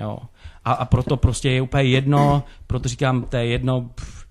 [0.00, 0.18] Jo.
[0.64, 4.26] A, a proto prostě je úplně jedno, proto říkám, to je jedno, pff,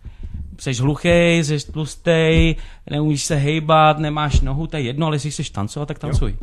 [0.60, 2.56] jsi hluchý, jsi tlustý,
[2.90, 6.38] neumíš se hejbat, nemáš nohu, to je jedno, ale jestli chceš tancovat, tak tancuj.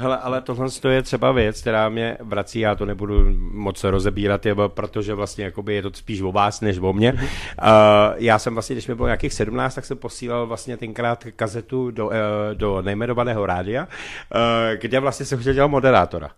[0.00, 3.14] Hele, ale tohle to je třeba věc, která mě vrací, já to nebudu
[3.52, 7.12] moc rozebírat, je, protože vlastně jakoby je to spíš o vás, než o mě.
[7.12, 7.20] Uh,
[8.16, 12.06] já jsem vlastně, když mi bylo nějakých 17, tak jsem posílal vlastně tenkrát kazetu do,
[12.06, 12.12] uh,
[12.54, 14.38] do nejmenovaného rádia, uh,
[14.80, 16.30] kde vlastně jsem chtěl dělat moderátora.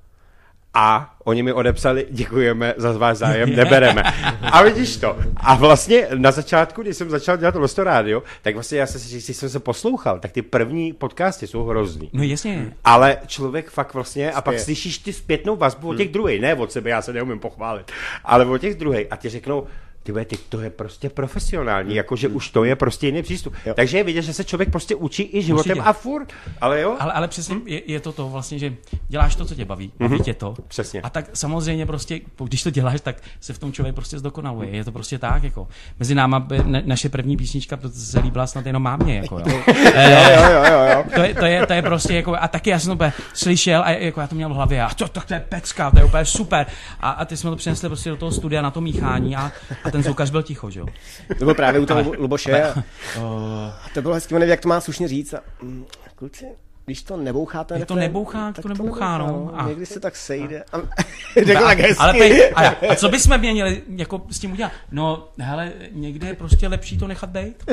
[0.74, 4.02] A oni mi odepsali, děkujeme za váš zájem, nebereme.
[4.42, 5.16] A vidíš to.
[5.36, 9.14] A vlastně na začátku, když jsem začal dělat Losto rádio, tak vlastně já jsem si,
[9.14, 12.10] když jsem se poslouchal, tak ty první podcasty jsou hrozný.
[12.12, 12.72] No jasně.
[12.84, 16.72] Ale člověk fakt vlastně, a pak slyšíš ty zpětnou vazbu od těch druhých, ne od
[16.72, 17.92] sebe, já se neumím pochválit,
[18.24, 19.66] ale od těch druhých a ti řeknou,
[20.02, 23.54] ty ty, to je prostě profesionální, jakože už to je prostě jiný přístup.
[23.66, 23.74] Jo.
[23.74, 25.88] Takže je vidět, že se člověk prostě učí i životem Určitě.
[25.88, 28.74] a furt, ale jo, Ale, ale přesně je, je to to vlastně, že
[29.08, 30.54] děláš to, co tě baví, baví tě to.
[30.68, 31.00] Přesně.
[31.00, 34.68] A tak samozřejmě prostě, když to děláš, tak se v tom člověk prostě zdokonaluje.
[34.70, 35.68] Je to prostě tak, jako.
[35.98, 39.44] Mezi náma ne, naše první písnička, to se líbila snad jenom mámě, jako jo.
[39.94, 41.04] Eh, Jo, jo, jo, jo.
[41.14, 43.90] to, je, to, je, to je prostě jako, a taky já jsem to slyšel a
[43.90, 46.24] jako já to měl v hlavě a to, to, to je pecka, to je úplně
[46.24, 46.66] super.
[47.00, 49.52] A, a ty jsme to přinesli prostě do toho studia na to míchání a,
[49.84, 50.86] a ten zvukař byl ticho, že jo.
[51.28, 52.62] To bylo právě u toho Luboše.
[52.62, 55.34] A to bylo hezky, nevím, jak to má slušně říct.
[55.34, 55.84] A, mm,
[56.14, 56.46] kluci,
[56.84, 59.50] když to neboucháte, Je to nebouchá, tak to nebouchá, no.
[59.54, 60.64] A- Někdy se tak sejde.
[60.72, 60.76] A,
[61.46, 61.96] řekl tak hezky.
[61.98, 64.72] Ale pej, a, a, co bychom měli jako s tím udělat?
[64.90, 67.64] No, hele, někde je prostě lepší to nechat být.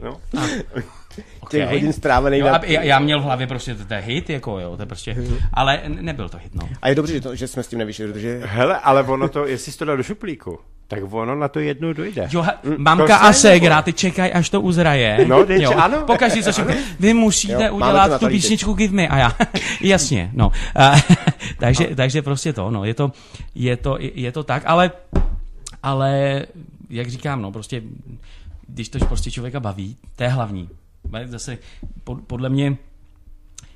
[0.00, 0.20] no.
[0.74, 0.86] Těch
[1.40, 1.66] Okay.
[1.66, 4.60] hodin strávených Jo, na- a já, já, měl v hlavě prostě, to je hit, jako
[4.60, 5.16] jo, to je prostě,
[5.54, 6.68] ale n- nebyl to hit, no.
[6.82, 9.46] A je dobře, že, to, že jsme s tím nevyšli, protože Hele, ale ono to,
[9.46, 10.58] jestli jsi to dal do šuplíku,
[10.88, 12.28] tak ono na to jednou dojde.
[12.32, 15.26] Jo, to mamka se a ségra, ty čekaj, až to uzraje.
[15.26, 15.72] No, teď jo.
[15.76, 16.02] ano.
[16.06, 19.08] Pokaždé co řekne, vy musíte Jo, to udělat tu písničku Give Me.
[19.08, 19.32] A já,
[19.80, 20.52] jasně, no.
[20.76, 20.92] A,
[21.58, 23.12] takže, takže prostě to, no, je to,
[23.54, 24.90] je to, je to tak, ale,
[25.82, 26.42] ale,
[26.90, 27.82] jak říkám, no, prostě,
[28.68, 30.68] když to prostě člověka baví, to je hlavní.
[31.26, 31.58] Zase,
[32.04, 32.76] pod- podle mě,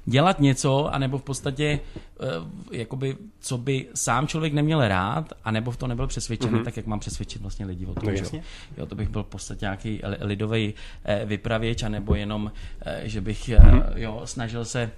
[0.07, 1.81] dělat něco, anebo v podstatě,
[2.21, 6.65] uh, jakoby, co by sám člověk neměl rád, anebo v to nebyl přesvědčený, mm-hmm.
[6.65, 8.17] tak jak mám přesvědčit vlastně lidi o tom, No jo.
[8.19, 8.43] jasně.
[8.77, 8.87] jo.
[8.87, 10.75] to bych byl v podstatě nějaký li- lidový
[11.05, 12.53] eh, vypravěč, anebo jenom,
[12.87, 13.93] eh, že bych eh, mm-hmm.
[13.95, 14.91] jo, snažil se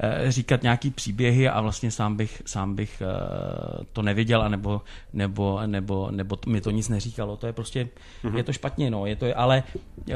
[0.00, 5.60] eh, říkat nějaký příběhy a vlastně sám bych, sám bych eh, to neviděl, anebo, nebo,
[5.66, 7.36] nebo, nebo mi to nic neříkalo.
[7.36, 7.88] To je prostě,
[8.24, 8.36] mm-hmm.
[8.36, 9.62] je to špatně, no, je to, ale
[10.10, 10.14] eh,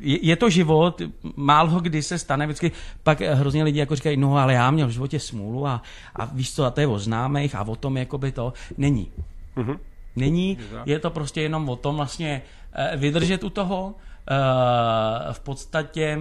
[0.00, 1.02] je, je to život,
[1.36, 2.72] málo kdy se stane, vždycky
[3.02, 5.82] pak hrozně lidi jako říkají, no ale já měl v životě smůlu a,
[6.16, 9.12] a víš co, a to je o známých a o tom jakoby to není.
[9.56, 9.76] Mhm.
[10.16, 13.94] Není, je to prostě jenom o tom vlastně eh, vydržet u toho,
[14.30, 16.18] eh, v podstatě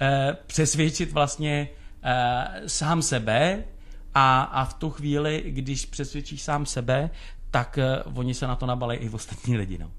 [0.00, 1.68] eh, přesvědčit vlastně
[2.66, 3.64] sám sebe
[4.14, 7.10] a, a v tu chvíli, když přesvědčíš sám sebe,
[7.50, 7.78] tak
[8.14, 9.78] oni se na to nabalí i ostatní lidi.
[9.78, 9.90] No.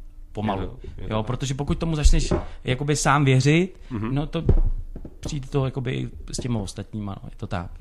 [0.42, 0.62] Pomalu.
[0.62, 2.34] Je to- je to jo, protože pokud tomu začneš
[2.64, 4.16] jakoby sám věřit, Mhm.
[4.16, 4.44] no to
[5.20, 7.72] přijde to jakoby i s těma ostatníma, no, je to tak.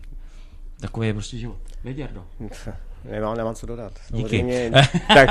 [0.80, 1.56] Takový je prostě život.
[1.84, 2.24] Věděrdo.
[3.10, 3.92] Nemám, nemám co dodat.
[4.10, 4.28] Díky.
[4.38, 4.70] Samozřejmě,
[5.14, 5.28] Tak,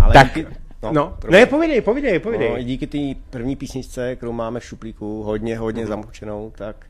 [0.00, 0.46] ale tak, díky,
[0.82, 2.50] no, no, ne, povídej, povídej, povídej.
[2.50, 6.86] No, díky té první písničce, kterou máme v šuplíku, hodně, hodně zamučenou, tak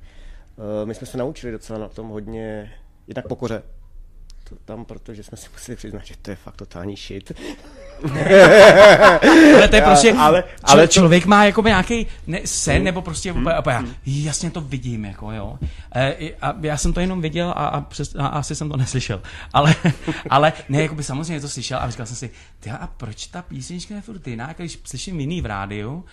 [0.56, 2.72] uh, my jsme se naučili docela na tom hodně,
[3.06, 3.62] jednak pokoře.
[4.50, 7.32] To tam, protože jsme si museli přiznat, že to je fakt totální shit.
[9.54, 12.84] Ale to je prostě, ale- ale, ale ale to- člověk má jako nějaký ne, sen,
[12.84, 15.58] nebo prostě úplně, úplně, jasně to vidím, jako jo.
[15.96, 19.22] E, a já jsem to jenom viděl a, a, přes, a asi jsem to neslyšel.
[19.52, 19.74] Ale,
[20.30, 22.30] ale ne, jako by samozřejmě to slyšel a říkal jsem si,
[22.60, 26.04] ty a proč ta písnička je furt jiná, když slyším jiný v rádiu,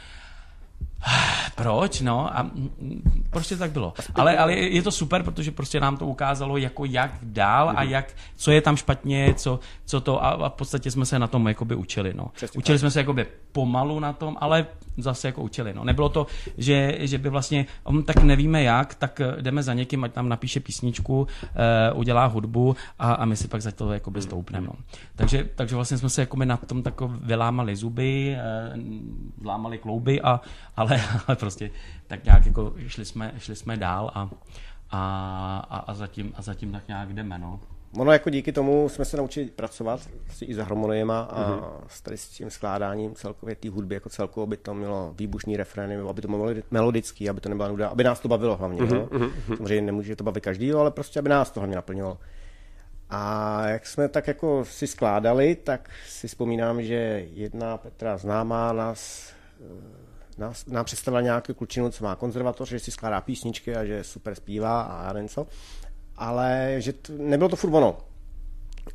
[1.56, 2.52] proč, no, a
[3.30, 3.94] prostě tak bylo.
[4.16, 8.14] Ale, ale je to super, protože prostě nám to ukázalo, jako jak dál a jak,
[8.36, 11.48] co je tam špatně, co, co to, a, a v podstatě jsme se na tom
[11.48, 12.28] jakoby učili, no.
[12.34, 14.66] Přesně Učili jsme se jakoby pomalu na tom, ale
[14.98, 15.84] zase jako učili, no.
[15.84, 16.28] Nebylo to,
[16.58, 20.30] že, že by vlastně, um, tak nevíme jak, tak eh, jdeme za někým, ať tam
[20.30, 21.28] napíše písničku, uh,
[22.00, 24.74] udělá hudbu a, a my si pak za to jakoby stoupneme, no.
[25.16, 28.38] Takže, takže vlastně jsme se jakoby na tom tako vylámali zuby,
[28.76, 28.82] uh,
[29.38, 30.42] vlámali klouby, a,
[30.88, 31.72] ale, ale prostě
[32.08, 34.30] tak nějak jako šli jsme, šli jsme dál a,
[34.92, 37.60] a, a, a, zatím, a zatím tak nějak jdeme, no.
[37.98, 41.60] Ono jako díky tomu jsme se naučili pracovat prostě i s harmoniema a Mhm.
[41.88, 45.96] s, tady s tím skládáním celkově té hudby jako celku, aby to mělo výbušný refrény,
[46.10, 48.82] aby to bylo melodický, aby to nebyla nuda, aby nás to bavilo hlavně.
[48.82, 49.10] Mhm, jo?
[49.58, 52.18] Samozřejmě nemůže to bavit každý, ale prostě aby nás to hlavně naplnilo.
[53.10, 59.32] A jak jsme tak jako si skládali, tak si vzpomínám, že jedna Petra známá nás,
[60.38, 64.36] nás nám představila nějakou klučinu, co má konzervatoř, že si skládá písničky a že super
[64.36, 65.48] zpívá a já co.
[66.16, 67.98] Ale že to, nebylo to furt ono.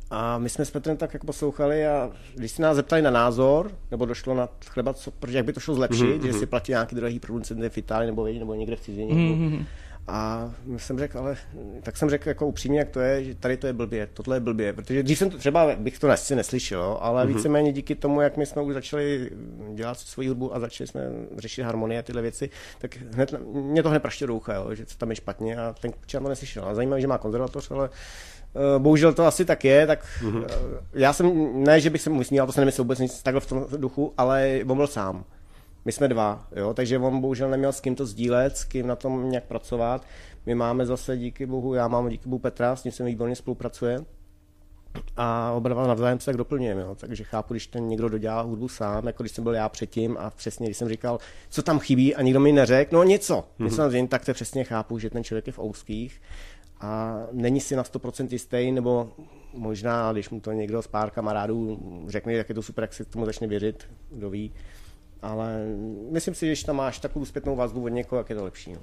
[0.09, 3.71] A my jsme s Petrem tak jako poslouchali a když si nás zeptali na názor,
[3.91, 6.25] nebo došlo na chleba, co, protože jak by to šlo zlepšit, mm-hmm.
[6.25, 9.13] že si platí nějaký drahý producenty v Itálii nebo, nebo někde v cizině.
[9.13, 9.65] Mm-hmm.
[10.07, 11.37] A jsem řekl, ale
[11.83, 14.39] tak jsem řekl jako upřímně, jak to je, že tady to je blbě, tohle je
[14.39, 17.35] blbě, protože dřív jsem to třeba, bych to asi neslyšel, ale mm-hmm.
[17.35, 19.31] víceméně díky tomu, jak my jsme už začali
[19.73, 21.01] dělat svoji hudbu a začali jsme
[21.37, 22.49] řešit harmonie a tyhle věci,
[22.79, 25.75] tak hned, mě to hned praště do ucha, jo, že co tam je špatně a
[25.81, 26.65] ten to neslyšel.
[26.65, 27.89] A zajímavé, že má konzervatoř, ale
[28.55, 30.45] Eh, Bohužel to asi tak je, tak mm-hmm.
[30.93, 33.45] já jsem, ne, že bych se mu vysmíval, to se nemyslel vůbec nic takhle v
[33.45, 35.23] tom duchu, ale on byl sám.
[35.85, 38.95] My jsme dva, jo, takže on bohužel neměl s kým to sdílet, s kým na
[38.95, 40.05] tom nějak pracovat.
[40.45, 43.99] My máme zase díky bohu, já mám díky bohu Petra, s ním se výborně spolupracuje.
[45.17, 46.95] A oba dva navzájem se tak doplňujeme, jo.
[46.95, 50.29] takže chápu, když ten někdo dodělá hudbu sám, jako když jsem byl já předtím a
[50.29, 51.19] přesně, když jsem říkal,
[51.49, 53.63] co tam chybí a nikdo mi neřekl, no něco, mm-hmm.
[53.63, 56.21] něco tak to přesně chápu, že ten člověk je v ouských
[56.83, 59.11] a není si na 100% jistý, nebo
[59.53, 63.05] možná, když mu to někdo z pár kamarádů řekne, jak je to super, jak si
[63.05, 64.53] tomu začne věřit, kdo ví.
[65.23, 65.65] Ale
[66.11, 68.73] myslím si, že když tam máš takovou zpětnou vazbu od někoho, jak je to lepší.
[68.73, 68.79] No.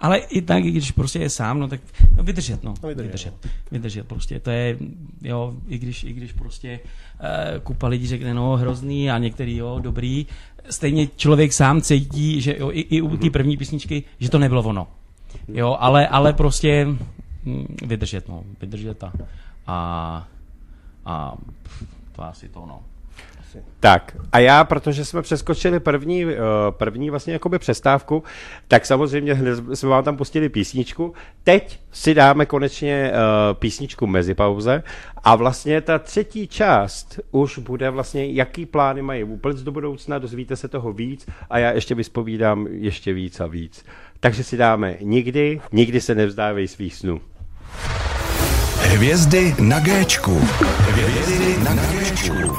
[0.00, 1.80] Ale i tak, i když prostě je sám, no tak
[2.16, 2.74] no vydržet, no.
[2.82, 3.34] No, vydržet, vydržet,
[3.70, 4.76] vydržet, prostě, to je,
[5.22, 9.78] jo, i když, i když prostě uh, kupa lidí řekne, no, hrozný a některý, jo,
[9.82, 10.26] dobrý,
[10.70, 14.62] stejně člověk sám cítí, že jo, i, i u té první písničky, že to nebylo
[14.62, 14.88] ono.
[15.48, 16.86] Jo, ale, ale prostě
[17.44, 19.12] hm, vydržet, no, vydržet a,
[19.66, 20.28] a,
[21.04, 21.36] a
[22.12, 22.80] to asi to, no.
[23.80, 26.36] Tak a já, protože jsme přeskočili první, eh,
[26.70, 28.22] první vlastně jakoby přestávku,
[28.68, 29.36] tak samozřejmě
[29.74, 31.14] jsme vám tam pustili písničku.
[31.44, 33.14] Teď si dáme konečně eh,
[33.54, 34.82] písničku mezi pauze
[35.24, 40.56] a vlastně ta třetí část už bude vlastně, jaký plány mají vůbec do budoucna, dozvíte
[40.56, 43.84] se toho víc a já ještě vyspovídám ještě víc a víc.
[44.20, 47.20] Takže si dáme nikdy, nikdy se nevzdávej svých snů.
[48.76, 50.40] Hvězdy na Géčku.
[50.88, 52.58] Hvězdy na Géčku.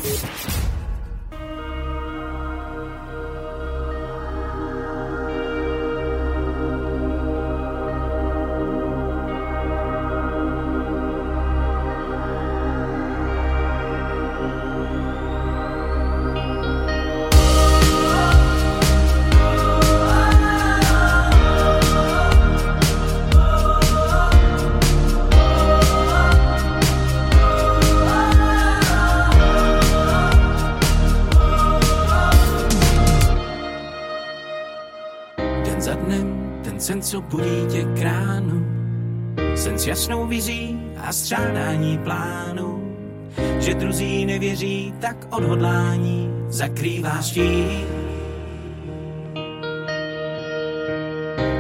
[44.53, 47.87] Nevěří, tak odhodlání zakrývá štít.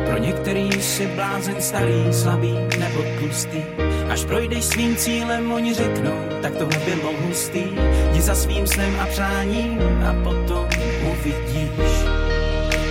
[0.05, 3.61] Pro některý si blázen starý, slabý nebo tlustý.
[4.09, 7.63] Až projdeš svým cílem, oni řeknou, tak tohle by mohl hustý.
[8.11, 9.79] jdi za svým snem a přáním
[10.09, 10.67] a potom
[11.11, 11.93] uvidíš,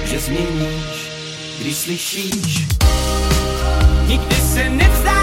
[0.05, 1.13] že změníš,
[1.61, 2.67] když slyšíš.
[4.09, 5.22] Nikdy se nevzdávej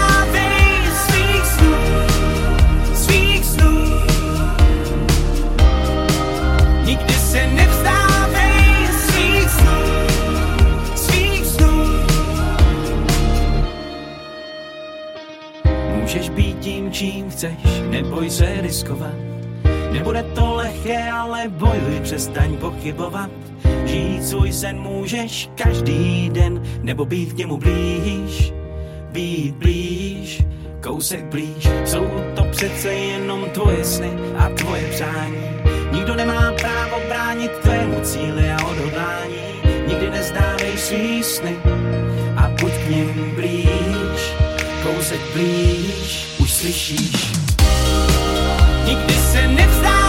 [18.20, 19.14] neboj se riskovat.
[19.92, 23.30] Nebude to lehké, ale bojuj, přestaň pochybovat.
[23.84, 28.52] Žít svůj sen můžeš každý den, nebo být k němu blíž,
[29.12, 30.42] být blíž,
[30.82, 31.68] kousek blíž.
[31.84, 32.06] Jsou
[32.36, 35.40] to přece jenom tvoje sny a tvoje přání.
[35.92, 39.44] Nikdo nemá právo bránit tvému cíli a odhodlání.
[39.88, 41.56] Nikdy nezdávej svý sny
[42.36, 44.34] a buď k ním blíž,
[44.82, 47.49] kousek blíž, už slyšíš.
[48.90, 49.99] Nikdy se nevzdávej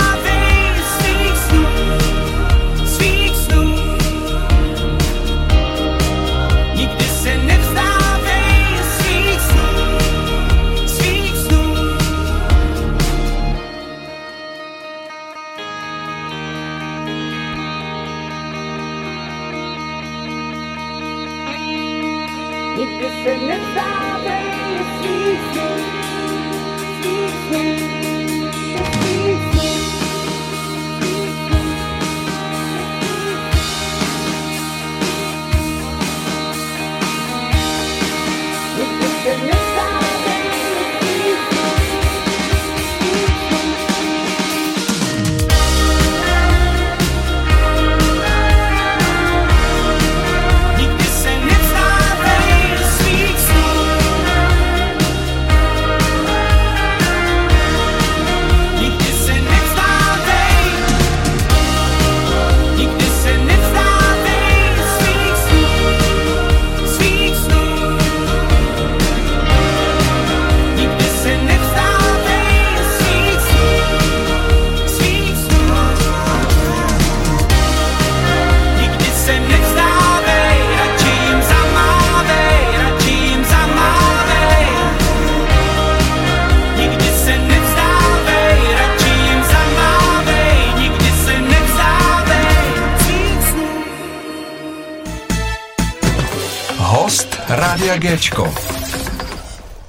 [98.02, 98.54] Géčko.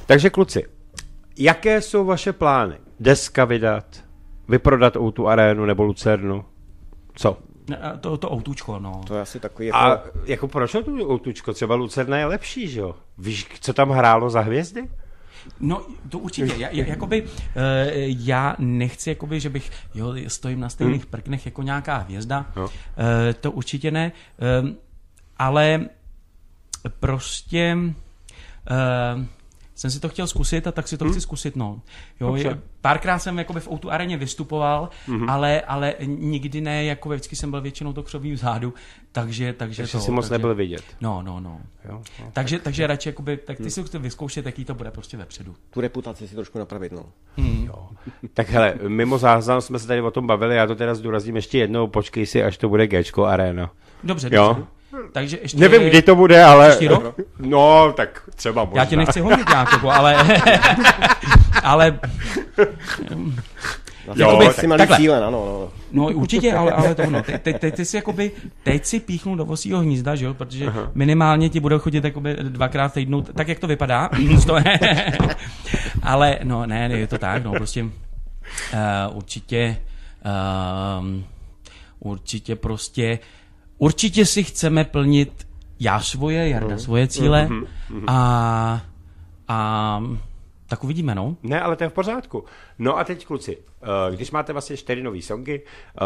[0.06, 0.64] Takže kluci,
[1.38, 2.74] jaké jsou vaše plány?
[3.00, 4.04] Deska vydat,
[4.48, 6.44] vyprodat o tu arénu nebo Lucernu?
[7.14, 7.38] Co?
[7.70, 9.00] Ne, To, to autůčko, no.
[9.06, 9.78] To je asi takový jako...
[9.78, 11.52] A jako proč tu outučko?
[11.52, 12.94] Třeba Lucerna je lepší, že jo?
[13.18, 14.88] Víš, co tam hrálo za hvězdy?
[15.60, 16.52] No, to určitě.
[16.56, 17.24] Já, já- jakoby,
[17.56, 22.46] eh, já nechci, jakoby, že bych, jo, stojím na stejných prknech jako nějaká hvězda.
[22.56, 22.68] Jo.
[23.30, 24.12] Eh, to určitě ne.
[24.38, 24.74] Eh,
[25.36, 25.80] ale
[27.00, 27.76] prostě
[28.70, 29.26] eh,
[29.74, 31.80] jsem si to chtěl zkusit a tak si to chci zkusit, no.
[32.20, 32.48] Jo, Dobře.
[32.48, 34.88] je- párkrát jsem jakoby v Outu areně vystupoval,
[35.28, 38.74] ale, ale nikdy ne, jako vždycky jsem byl většinou to křoví vzadu,
[39.12, 40.84] takže, takže Takže to, si moc takže, nebyl vidět.
[41.00, 41.60] No, no, no.
[41.88, 42.02] Jo?
[42.20, 42.30] No.
[42.32, 45.54] Takže, takže radši, jakoby, tak ty si chci vyzkoušet, jaký to bude prostě vepředu.
[45.70, 47.04] Tu reputaci si trošku napravit, no.
[48.34, 51.58] Tak hele, mimo záznam jsme se tady o tom bavili, já to teda zdůrazním ještě
[51.58, 53.70] jednou, počkej si, až to bude Gčko Arena.
[54.04, 54.48] Dobře, Jo.
[54.48, 54.66] dobře.
[55.12, 55.58] Takže ještě...
[55.58, 56.68] Nevím, kdy to bude, ale...
[56.68, 57.14] Příští rok?
[57.38, 58.82] No, tak třeba možná.
[58.82, 60.16] Já tě nechci honit nějak, jako, ale...
[61.62, 61.98] ale...
[64.06, 64.96] Jo, jo, tak- si malý takhle.
[64.96, 65.68] cíle, ano, no.
[65.92, 67.22] No určitě, ale, ale to no.
[67.22, 68.30] Teď, teď, teď, ty si jakoby,
[68.62, 70.90] teď si píchnu do vosího hnízda, že jo, protože Aha.
[70.94, 74.10] minimálně ti budou chodit jakoby dvakrát v týdnu, tak jak to vypadá.
[74.46, 75.12] To je-
[76.02, 77.90] ale no ne, ne, je to tak, no prostě uh,
[79.12, 79.76] určitě
[81.00, 81.24] um,
[82.00, 83.18] určitě prostě
[83.82, 85.46] určitě si chceme plnit
[85.80, 87.48] já svoje, Jarda svoje cíle
[88.06, 88.80] a,
[89.48, 90.02] a
[90.66, 91.36] tak uvidíme, no.
[91.42, 92.44] Ne, ale to je v pořádku.
[92.78, 96.04] No a teď kluci, eh, když máte vlastně čtyři nový songy, eh,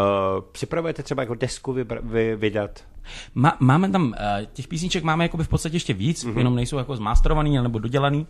[0.51, 2.83] připravujete třeba jako desku vybra- vy, vydat?
[3.35, 4.13] Má, máme tam, uh,
[4.53, 6.33] těch písniček máme jakoby v podstatě ještě víc, Mhm.
[6.33, 6.37] mm-hmm.
[6.37, 8.27] jenom nejsou jako zmasterovaný nebo dodělaný.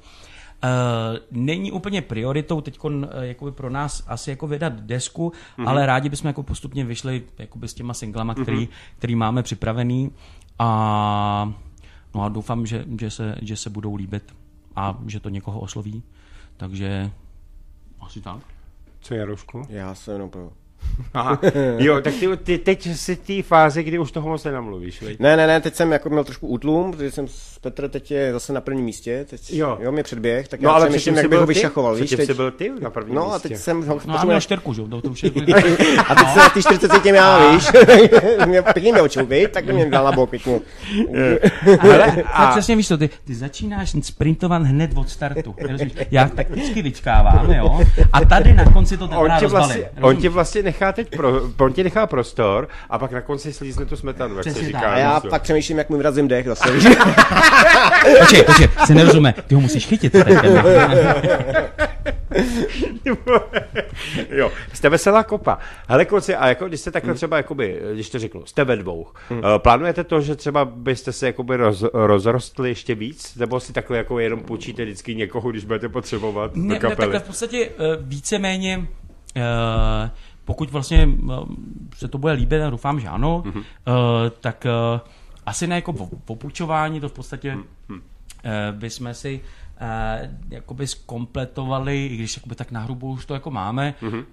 [0.64, 2.80] Uh, není úplně prioritou teď
[3.22, 5.24] jakoby pro nás asi jako vydat desku,
[5.58, 5.66] Mhm.
[5.66, 5.70] mm-hmm.
[5.70, 8.96] ale rádi bychom jako postupně vyšli jakoby s těma singlama, který, mm-hmm.
[8.98, 10.12] který máme připravený
[10.60, 11.54] a,
[12.16, 14.36] no a doufám, že, že, se, že se budou líbit
[14.76, 16.04] a že to někoho osloví.
[16.58, 17.12] Takže
[18.00, 18.40] asi tak.
[19.00, 19.62] Co je, Jarošku?
[19.70, 20.52] Já jsem jenom pro...
[21.14, 21.40] Aha.
[21.78, 25.20] Jo, tak ty, ty teď jsi v té fázi, kdy už toho moc nenamluvíš, veď?
[25.20, 28.34] Ne, ne, ne, teď jsem jako měl trošku útlum, protože jsem s Petr teď je
[28.34, 29.78] zase na prvním místě, teď Jo.
[29.82, 32.18] jo mě předběh, tak No já ale přemýšlím, předtím jak bych ho vyšachoval, víš, Předtím
[32.18, 32.28] teď.
[32.28, 33.50] jsi byl ty na prvním No a místě.
[33.50, 35.32] teď jsem ho No a měl čtyřku, že jo, to, už je...
[36.08, 37.68] A teď se na ty 40 těm já, víš,
[38.46, 40.60] mě pěkně mě očou, víš, tak mě dal na bok pěkně.
[42.30, 45.56] A a, přesně víš to, ty, ty začínáš sprintovat hned od startu.
[45.70, 45.94] Rozumíš?
[46.12, 47.82] Já takticky vyčkávám, jo?
[48.14, 49.68] A tady na konci to on teprve tě, rozbalím.
[49.68, 53.54] vlastně, on tě vlastně nechá teď pro, on ti nechá prostor a pak na konci
[53.54, 54.80] slízne tu smetanu, jak se Přesně říká.
[54.80, 54.90] tak.
[54.90, 55.28] A já co?
[55.28, 56.72] pak přemýšlím, jak mu vyrazím dech zase.
[58.20, 60.16] Počkej, počkej, si nerozumíme, ty ho musíš chytit.
[64.30, 65.58] Jo, jste veselá kopa.
[65.88, 69.08] Hele, kluci, a jako, když jste takhle třeba, jakoby, když to řeknu, jste ve dvou,
[69.30, 69.42] hmm.
[69.58, 73.36] plánujete to, že třeba byste se jakoby roz, rozrostli ještě víc?
[73.36, 76.96] Nebo si takhle jako jenom půjčíte vždycky někoho, když budete potřebovat do ne, ne, kapely?
[76.96, 80.10] takhle v podstatě uh, víceméně, uh,
[80.48, 81.48] pokud vlastně uh,
[81.96, 83.58] se to bude líbit, a doufám, že ano, Mhm.
[83.60, 83.64] uh,
[84.42, 85.00] tak uh,
[85.46, 87.66] asi ne jako po- popůjčování, to v podstatě Mhm.
[87.90, 88.00] uh,
[88.72, 93.94] bychom si uh, jakoby zkompletovali, i když jakoby tak na hrubu už to jako máme,
[94.02, 94.18] Mhm.
[94.18, 94.24] uh,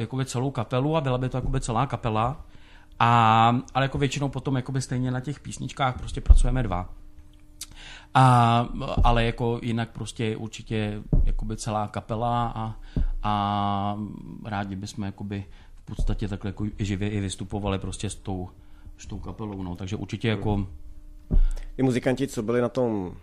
[0.00, 2.44] jakoby celou kapelu a byla by to jakoby celá kapela.
[2.98, 6.88] A, ale jako většinou potom jakoby stejně na těch písničkách prostě pracujeme dva.
[8.14, 8.68] A,
[9.04, 12.76] ale jako jinak prostě určitě jakoby celá kapela a,
[13.22, 13.96] a
[14.44, 15.44] rádi bychom jakoby
[15.74, 18.48] v podstatě takhle jako živě i vystupovali prostě s tou,
[18.98, 19.76] s tou kapelou, no.
[19.76, 20.66] takže určitě jako
[21.78, 23.14] I muzikanti, co byli na tom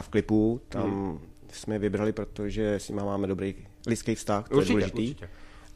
[0.00, 1.18] v klipu, tam Hmm.
[1.52, 3.54] jsme je vybrali, protože s nimi máme dobrý
[3.86, 5.02] lidský vztah, to Určitě, je důležitý.
[5.02, 5.28] určitě.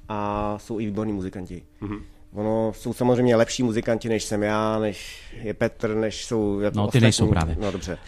[0.08, 1.62] A jsou i výborní muzikanti.
[1.80, 2.02] Mhm.
[2.34, 6.82] Ono jsou samozřejmě lepší muzikanti, než jsem já, než je Petr, než jsou jako No,
[6.82, 7.00] ty ostatní.
[7.02, 7.56] nejsou právě.
[7.60, 7.98] No dobře.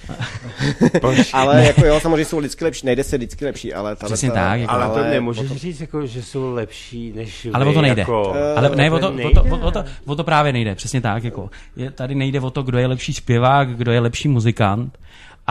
[1.33, 4.35] ale jako jo, samozřejmě jsou vždycky lepší, nejde se vždycky lepší, ale tahle Přesně ta-
[4.35, 7.73] tak, jako- Ale, to ale nemůžeš potom- říct, jako, že jsou lepší než Ale o
[7.73, 8.01] to nejde.
[8.01, 9.41] Jako, Ale ne, o to, nejde?
[9.41, 11.25] o, to, o, to, o to právě nejde, přesně tak.
[11.25, 11.51] Jako.
[11.77, 14.99] Je, tady nejde o to, kdo je lepší zpěvák, kdo je lepší muzikant,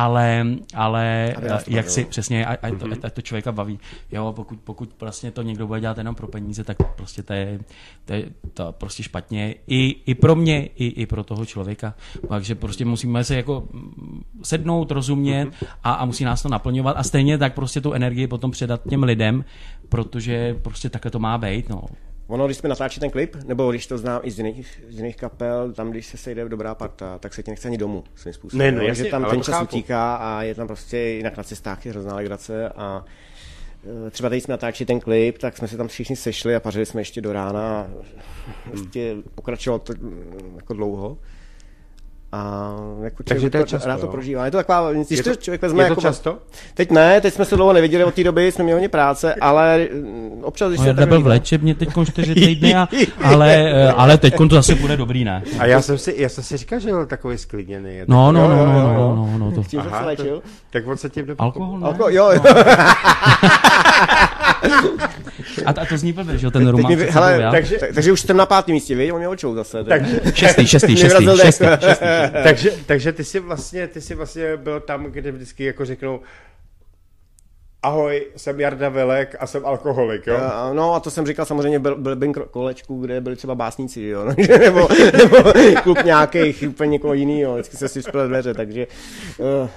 [0.05, 0.45] ale,
[0.75, 1.35] ale
[1.67, 2.99] jak si přesně, a, a, to, Mhm.
[3.03, 3.79] a to člověka baví.
[4.11, 7.59] Jo, pokud, pokud vlastně to někdo bude dělat jenom pro peníze, tak prostě to je,
[8.05, 9.55] to je to prostě špatně.
[9.67, 11.93] I, I pro mě, i, i pro toho člověka.
[12.29, 15.53] Takže prostě musíme se jako mm, sednout, rozumět Mhm.
[15.83, 19.03] a, a musí nás to naplňovat a stejně tak prostě tu energii potom předat těm
[19.03, 19.45] lidem,
[19.89, 21.69] protože prostě takhle to má být.
[21.69, 21.81] No.
[22.31, 25.15] Ono, když jsme natáčí ten klip, nebo když to znám i z jiných, z jiných
[25.15, 28.65] kapel, tam, když se sejde dobrá parta, tak se ti nechce ani domů svým způsobem.
[28.65, 29.63] Ne, no jo, jasně, že tam ten čas chápu.
[29.63, 33.05] utíká a je tam prostě jinak na cestách je hrozná legrace a
[34.07, 36.85] e, třeba teď jsme natáčeli ten klip, tak jsme se tam všichni sešli a pařili
[36.85, 37.89] jsme ještě do rána a
[38.69, 41.17] prostě pokračovalo to mm, jako dlouho.
[42.33, 42.71] A
[43.03, 44.11] jako Takže to je často, rád to jo?
[44.11, 44.45] prožívá.
[44.45, 46.37] Je to taková, když Je to, to- člověk vezme je to jako často?
[46.73, 49.87] Teď ne, teď jsme se dlouho neviděli od té doby, jsme měli hodně práce, ale
[49.93, 52.87] mm, občas, když No, se byl v léčebně teď čtyři týdny, a,
[53.23, 55.43] ale, ale teď to zase bude dobrý, ne?
[55.59, 57.95] A já jsem si, já jsem si říkal, že byl takový sklidněný.
[57.95, 59.15] Je No, no, Jo, no, jo, no, jo, no, jo.
[59.15, 59.63] no, no, to.
[59.63, 60.35] Tím Aha, léčil.
[60.35, 61.35] to, tak on se tím do...
[61.39, 61.87] Alkohol, ne?
[61.87, 62.41] Alko, jo, jo.
[65.65, 66.95] A, a to zní blbě, že jo, ten román.
[67.09, 67.51] hele, já?
[67.51, 69.83] takže, tak, takže už jsem na pátém místě, víš, on mě očou zase.
[69.83, 72.05] Takže, Šestý, šestý, šestý, šestý, šestý.
[72.43, 76.19] takže, takže ty jsi vlastně, ty jsi vlastně byl tam, kde vždycky jako řeknou
[77.83, 80.37] Ahoj, jsem Jarda Velek a jsem alkoholik, jo?
[80.37, 84.25] A, No a to jsem říkal samozřejmě byl, byl kolečku, kde byli třeba básníci, jo,
[84.25, 84.87] no, nebo,
[85.17, 85.53] nebo
[85.83, 88.87] klub nějakých úplně někoho jiného, vždycky se si spěl dveře, takže
[89.37, 89.69] uh,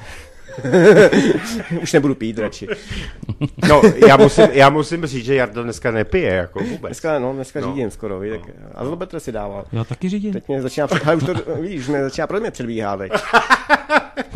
[1.82, 2.66] už nebudu pít radši.
[3.68, 6.80] No, já musím, já musím říct, že Jarda dneska nepije, jako vůbec.
[6.80, 7.66] Dneska, no, dneska No.
[7.66, 7.72] no.
[7.74, 9.64] řídím skoro, víš, tak, a to Petr si dával.
[9.72, 10.32] Já taky řídím.
[10.32, 13.00] Teď mě začíná, před- hele, už to, víš, mě začíná pro mě předbíhat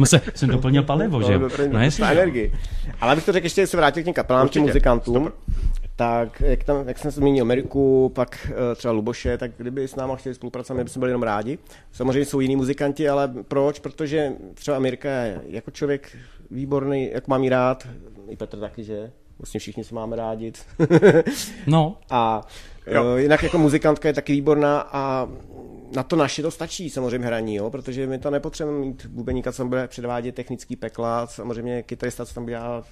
[0.05, 1.39] se, jsem doplnil palivo, že jo?
[1.39, 2.05] No, to, No jestli.
[2.05, 2.53] to, energii.
[3.01, 5.33] Ale abych to řekl, ještě se vrátil k těm kapelám, k těm muzikantům,
[5.99, 10.16] tak jak, tam, jak jsem zmínil Ameriku, pak eh, třeba Luboše, tak kdyby s náma
[10.16, 11.59] chtěli spolupracovat, my bychom byli jenom rádi.
[11.92, 13.78] Samozřejmě jsou jiní muzikanti, ale proč?
[13.78, 16.16] Protože třeba Amerika je jako člověk
[16.51, 17.88] výborný, jak mám jí rád,
[18.28, 19.12] i Petr taky, že?
[19.38, 20.53] Vlastně všichni se máme rádi.
[21.66, 22.46] No, A
[22.86, 23.16] jo.
[23.16, 25.28] jinak jako muzikantka je taky výborná a
[25.93, 29.64] na to naše to stačí samozřejmě hraní, jo, protože my to nepotřebujeme mít bubeníka, co
[29.64, 32.84] bude předvádět technický pekla, samozřejmě kytarista, co tam dělá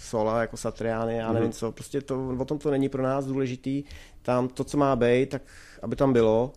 [0.00, 3.84] sola, jako Satriány, já nevím co, prostě to, o tom to není pro nás důležitý,
[4.22, 5.42] tam to, co má být, tak
[5.82, 6.52] aby tam bylo.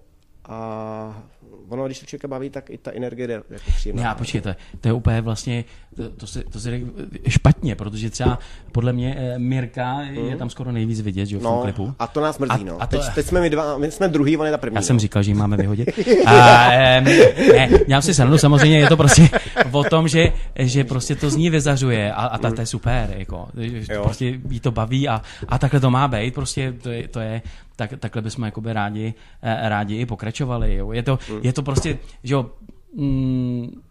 [0.45, 1.23] A
[1.69, 4.03] ono, když to člověka baví, tak i ta energie jde jako příjemná.
[4.03, 5.63] Já, počkej, to, je- to je úplně vlastně,
[5.95, 6.85] to, to, si, to si řekl
[7.27, 8.39] špatně, protože třeba
[8.71, 11.93] podle mě eh, Mirka je tam skoro nejvíc vidět, že jo, v tom No, klipu.
[11.99, 12.81] a to nás mrzí, A- no.
[12.81, 14.75] a to- teď, teď, jsme my dva, my jsme druhý, on je ta první.
[14.75, 14.99] Já jsem no.
[14.99, 15.89] říkal, že ji máme vyhodit.
[16.25, 16.69] A,
[17.01, 19.29] ne, dělám si srandu, samozřejmě je to prostě
[19.71, 23.13] o tom, že, že prostě to z ní vyzařuje a, a ta, to je super,
[23.17, 23.47] jako,
[23.89, 24.03] Jo.
[24.03, 27.41] prostě jí to baví a, a takhle to má být, prostě to je, to je
[27.75, 30.75] tak, takhle bychom jakoby rádi, eh, rádi i pokračovali.
[30.75, 30.91] Jo.
[30.91, 32.51] Je, to, je to prostě, že jo,
[32.95, 33.81] mm,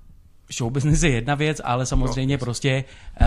[0.53, 2.85] show business je jedna věc, ale samozřejmě prostě
[3.21, 3.27] uh,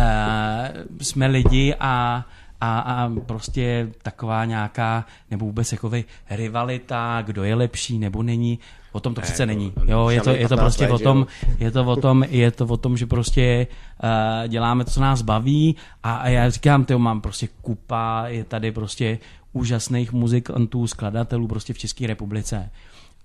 [1.01, 2.25] jsme lidi a
[2.61, 8.59] a, a prostě taková nějaká, nebo vůbec jakoby rivalita, kdo je lepší nebo není,
[8.91, 9.73] o tom to přece není.
[9.85, 11.27] Jo, je to, je to 15 prostě o tom,
[11.59, 13.67] je to o tom, je to o tom, že prostě
[14.03, 18.43] uh, děláme to, co nás baví a, a já říkám, tyjo, mám prostě kupa, je
[18.43, 19.17] tady prostě
[19.55, 22.71] úžasných muzikantů, skladatelů prostě v České republice.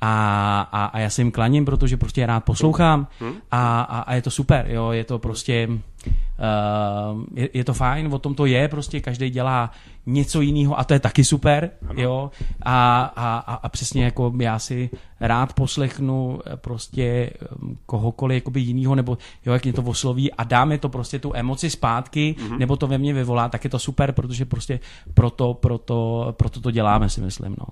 [0.00, 3.06] A, a, a já se jim klaním, protože prostě rád poslouchám.
[3.50, 8.14] A, a, a je to super, jo, je to prostě, uh, je, je to fajn,
[8.14, 9.70] o tom to je, prostě každý dělá
[10.06, 12.30] něco jiného a to je taky super, jo,
[12.62, 14.90] a, a, a, a přesně jako já si
[15.20, 17.30] rád poslechnu eh, prostě
[17.62, 21.18] um, kohokoliv jakoby jinýho, nebo jo, jak mě to osloví a dá mi to prostě
[21.18, 24.80] tu emoci zpátky, nebo to ve mně vyvolá, tak je to super, protože prostě
[25.14, 27.66] proto, proto, proto to děláme, si myslím, no.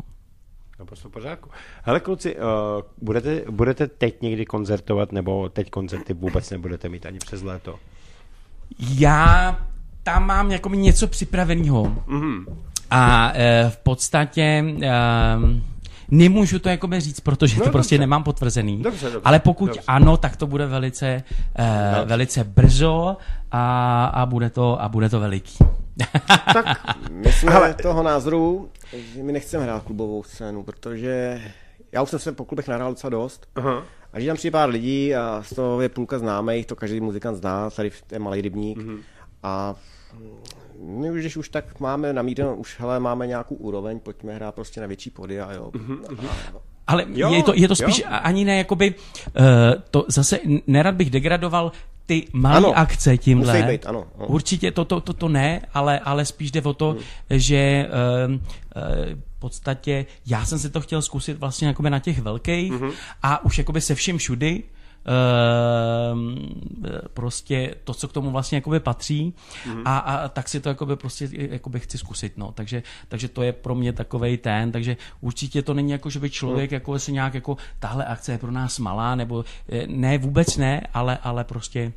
[0.78, 1.50] Naprosto v pořádku.
[1.82, 2.42] Hele kluci, uh,
[3.02, 7.78] budete, budete teď někdy koncertovat, nebo teď koncerty vůbec nebudete mít ani přes léto?
[8.94, 9.58] Já
[10.02, 11.84] tam mám jako něco připraveného.
[12.06, 12.46] Mhm.
[12.90, 14.64] A e, v podstatě e,
[16.10, 18.00] nemůžu to jakoby říct, protože No, to prostě dobře.
[18.02, 18.82] nemám potvrzený.
[18.82, 19.80] Dobře, dobře, Ale pokud dobře.
[19.86, 23.16] ano, tak to bude velice, e, velice brzo
[23.52, 25.58] a, a, bude to, a bude to veliký.
[27.10, 27.52] My jsme.
[27.52, 27.74] Ale...
[27.74, 28.70] toho názoru,
[29.14, 31.42] že my nechceme hrát klubovou scénu, protože
[31.92, 33.46] já už jsem se po klubech nahrál docela dost.
[33.54, 33.84] Aha.
[34.12, 37.36] A že tam přijde pár lidí a z toho je půlka známých, to každý muzikant
[37.38, 38.78] zná, tady je malý rybník.
[38.78, 38.88] Mhm.
[38.88, 39.00] Mm-hmm.
[39.42, 39.74] A
[40.80, 44.80] my už, když už tak máme namířeno, už hele, máme nějakou úroveň, pojďme hrát prostě
[44.80, 45.70] na větší pody a jo.
[45.74, 46.28] Mhm, Mm-hmm.
[46.28, 48.04] A, Ale Jo, je, to, je to spíš jo.
[48.10, 49.44] ani ne, jakoby, uh,
[49.90, 51.72] to zase nerad bych degradoval
[52.06, 53.52] ty malé Ano, akce tímhle.
[53.60, 54.26] musí být, ano, ano.
[54.26, 57.00] Určitě to, to, to, to ne, ale, ale spíš jde o to, Hmm.
[57.30, 57.88] že
[58.26, 58.40] uh, uh,
[59.36, 62.90] v podstatě já jsem si to chtěl zkusit vlastně jakoby na těch velkých Mhm.
[63.22, 64.62] a už jakoby se vším všudy,
[67.14, 69.34] prostě to, co k tomu vlastně jakoby patří
[69.66, 69.82] Mhm.
[69.84, 72.52] a, a tak si to jakoby prostě jakoby chci zkusit, no.
[72.52, 76.30] Takže, takže to je pro mě takovej ten, takže určitě to není jako, že by
[76.30, 80.56] člověk jako se nějak jako tahle akce je pro nás malá, nebo eh, ne, vůbec
[80.56, 81.92] ne, ale, ale prostě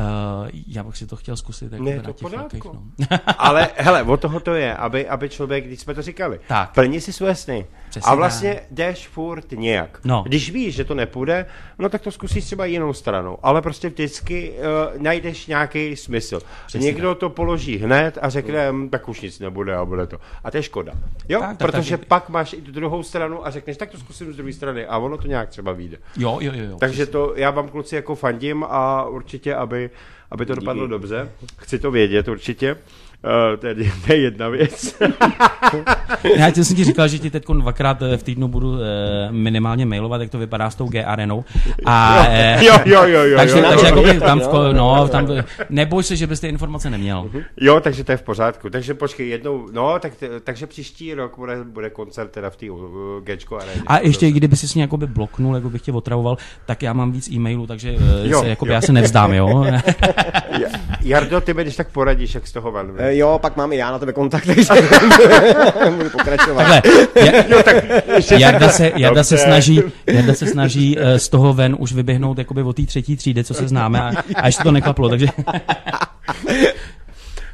[0.00, 2.84] uh, já bych si to chtěl zkusit jako Ne, na to v těch velkých, pořádku.
[3.10, 3.18] no.
[3.38, 6.74] Ale hele, o toho to je, aby, aby člověk, když jsme to říkali, Tak.
[6.74, 7.66] plní si své sny.
[7.90, 10.00] Přesně a vlastně jdeš furt nějak.
[10.04, 10.22] No.
[10.26, 11.46] Když víš, že to nepůjde,
[11.78, 13.38] no tak to zkusíš třeba jinou stranou.
[13.42, 16.40] Ale prostě vždycky uh, najdeš nějaký smysl.
[16.66, 20.16] Přesně Někdo to položí hned a řekne, "Hm, tak už nic nebude a bude to.
[20.44, 20.92] A to je škoda.
[21.28, 22.06] Jo, Tak, tak, protože tak.
[22.06, 24.98] pak máš i tu druhou stranu a řekneš, tak to zkusím z druhé strany a
[24.98, 25.96] ono to nějak třeba vyjde.
[26.16, 26.64] Jo, jo, jo.
[26.70, 26.76] jo.
[26.80, 29.90] Takže to já vám kluci jako fandím a určitě, aby,
[30.30, 31.28] aby to dopadlo dobře.
[31.56, 32.76] Chci to vědět určitě.
[33.24, 34.96] Uh, to, je, to je jedna věc.
[36.36, 39.86] Já ti jsem ti říkal, že ti teď dvakrát eh, v týdnu budu eh, minimálně
[39.86, 41.44] mailovat, jak to vypadá s tou G arenou.
[41.86, 43.36] A, eh, jo, jo, jo, jo.
[43.36, 45.28] takže, jo, takže jo, jakoby tam, v, jo, no, jo, tam,
[45.70, 47.30] neboj se, že bys ty informace neměl.
[47.60, 48.70] jo, takže to je v pořádku.
[48.70, 50.12] Takže počkej, jednou, no, tak,
[50.44, 52.80] takže příští rok bude, bude koncert teda v té uh,
[53.24, 53.82] Gečko aréně.
[53.86, 57.12] A ještě, kdyby si s mě jakoby bloknul, jako bych tě otravoval, tak já mám
[57.12, 58.74] víc e-mailů, takže Jo, jo, se, jakoby jo.
[58.74, 59.64] já se nevzdám, jo.
[61.04, 62.92] Jardo, ty mi když tak poradíš, jak z toho ven.
[62.98, 64.62] Eh, jo, pak mám i já na tebe kontakt, takže
[65.96, 66.56] budu pokračovat.
[66.56, 66.82] Takhle,
[67.14, 72.38] ja- Jarda se, Jarda se snaží, Jarda se snaží eh, z toho ven už vyběhnout
[72.38, 75.26] jakoby o té třetí třídy, co se známe a, a ještě to neklaplo, takže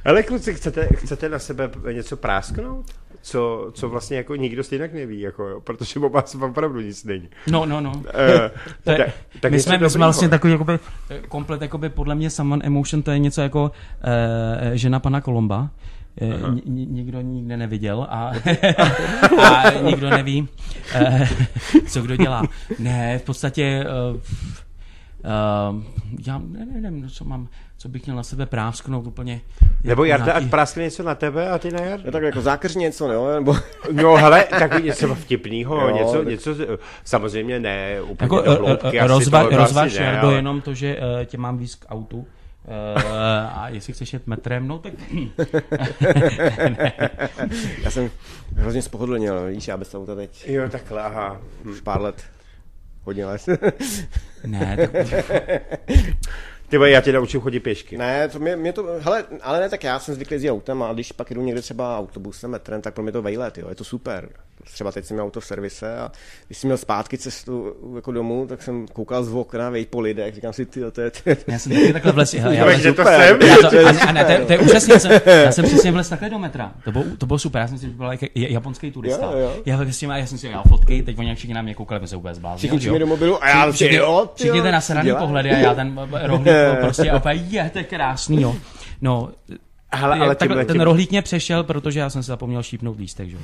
[0.04, 2.86] Ale kluci, chcete, chcete na sebe něco prásknout?
[3.22, 5.60] Co, co vlastně jako nikdo stejně neví, jako, jo?
[5.60, 7.28] protože o vás opravdu nic není.
[7.50, 7.92] no, no, no.
[8.14, 8.50] Eh,
[8.84, 10.78] To je, tak- my, jsme, my jsme vlastně takový jakoby,
[11.10, 13.70] eh, komplet jakoby podle mě Someone Emotion, to je něco jako uh,
[14.72, 15.70] žena pana Kolomba.
[16.64, 18.32] Ni- nikdo nikde neviděl a,
[19.42, 20.48] a nikdo neví,
[21.86, 22.42] co kdo dělá.
[22.78, 24.20] Ne, v podstatě uh,
[26.26, 27.48] já ne, nevím, no, co mám,
[27.78, 29.40] co bych měl na sebe prásknout úplně.
[29.84, 32.02] Nebo jako Jarda, ať nějaký- práskne něco na tebe a ty na Jarda.
[32.06, 33.30] No, tak jako zákrž něco, jo?
[33.34, 33.56] Nebo...
[33.92, 36.54] No hele, takový něco vtipného, něco, tak- něco,
[37.04, 40.26] samozřejmě ne úplně Jako do hloubky, uh, asi rozva, to- to rozvaž, asi ne, Jardo,
[40.28, 42.18] ale- jenom to, že uh, tě mám víc k autu.
[42.18, 42.24] Uh,
[43.54, 44.92] a jestli chceš jet metrem, no tak
[47.82, 48.10] Já jsem
[48.56, 51.40] hrozně spohodlnil, víš, já bez auta teď Jo, takhle, aha.
[51.70, 52.22] už pár let.
[53.02, 53.42] Hodně let.
[54.46, 54.90] ne, tak
[56.68, 57.98] Ty vole, já tě naučím chodit pěšky.
[57.98, 60.92] Ne, to mě, mě to, hele, ale ne, tak já jsem zvyklý jezdit autem a
[60.92, 63.84] když pak jdu někde třeba autobusem, metrem, tak pro mě to vejlet, jo, je to
[63.84, 64.28] super.
[64.72, 66.10] Třeba teď jsem měl auto v servise a
[66.46, 70.34] když jsem měl zpátky cestu jako domů, tak jsem koukal z okna, vej po lidech,
[70.34, 71.10] říkám si, ty, to je,
[71.46, 73.40] Já jsem taky takhle vlez, já, já, Takže já, to jsem.
[73.42, 75.92] já to, a, a ne, to, je- to je úžasné, já jsem, já jsem přesně
[75.92, 78.90] vlez takhle do metra, to bylo, to bylo super, já jsem si byl jako japonský
[78.90, 79.30] turista,
[79.66, 82.08] já s tím, já jsem si dělal fotky, teď oni všichni na mě koukali, my
[82.08, 82.78] se úplně zbláznili.
[82.78, 85.56] všichni do mobilu a já Všichni- všichni, jo, ty Všichni jo, ten nasraný pohledy a
[85.58, 86.46] já ten rohlík
[86.80, 88.56] prostě opět, je, to je krásný, jo.
[89.00, 89.28] No,
[89.92, 92.62] Hele, ale ale takhle, tímhle ten tím, rohlík mě přešel, protože já jsem si zapomněl
[92.62, 93.42] šípnout lístek, že jo.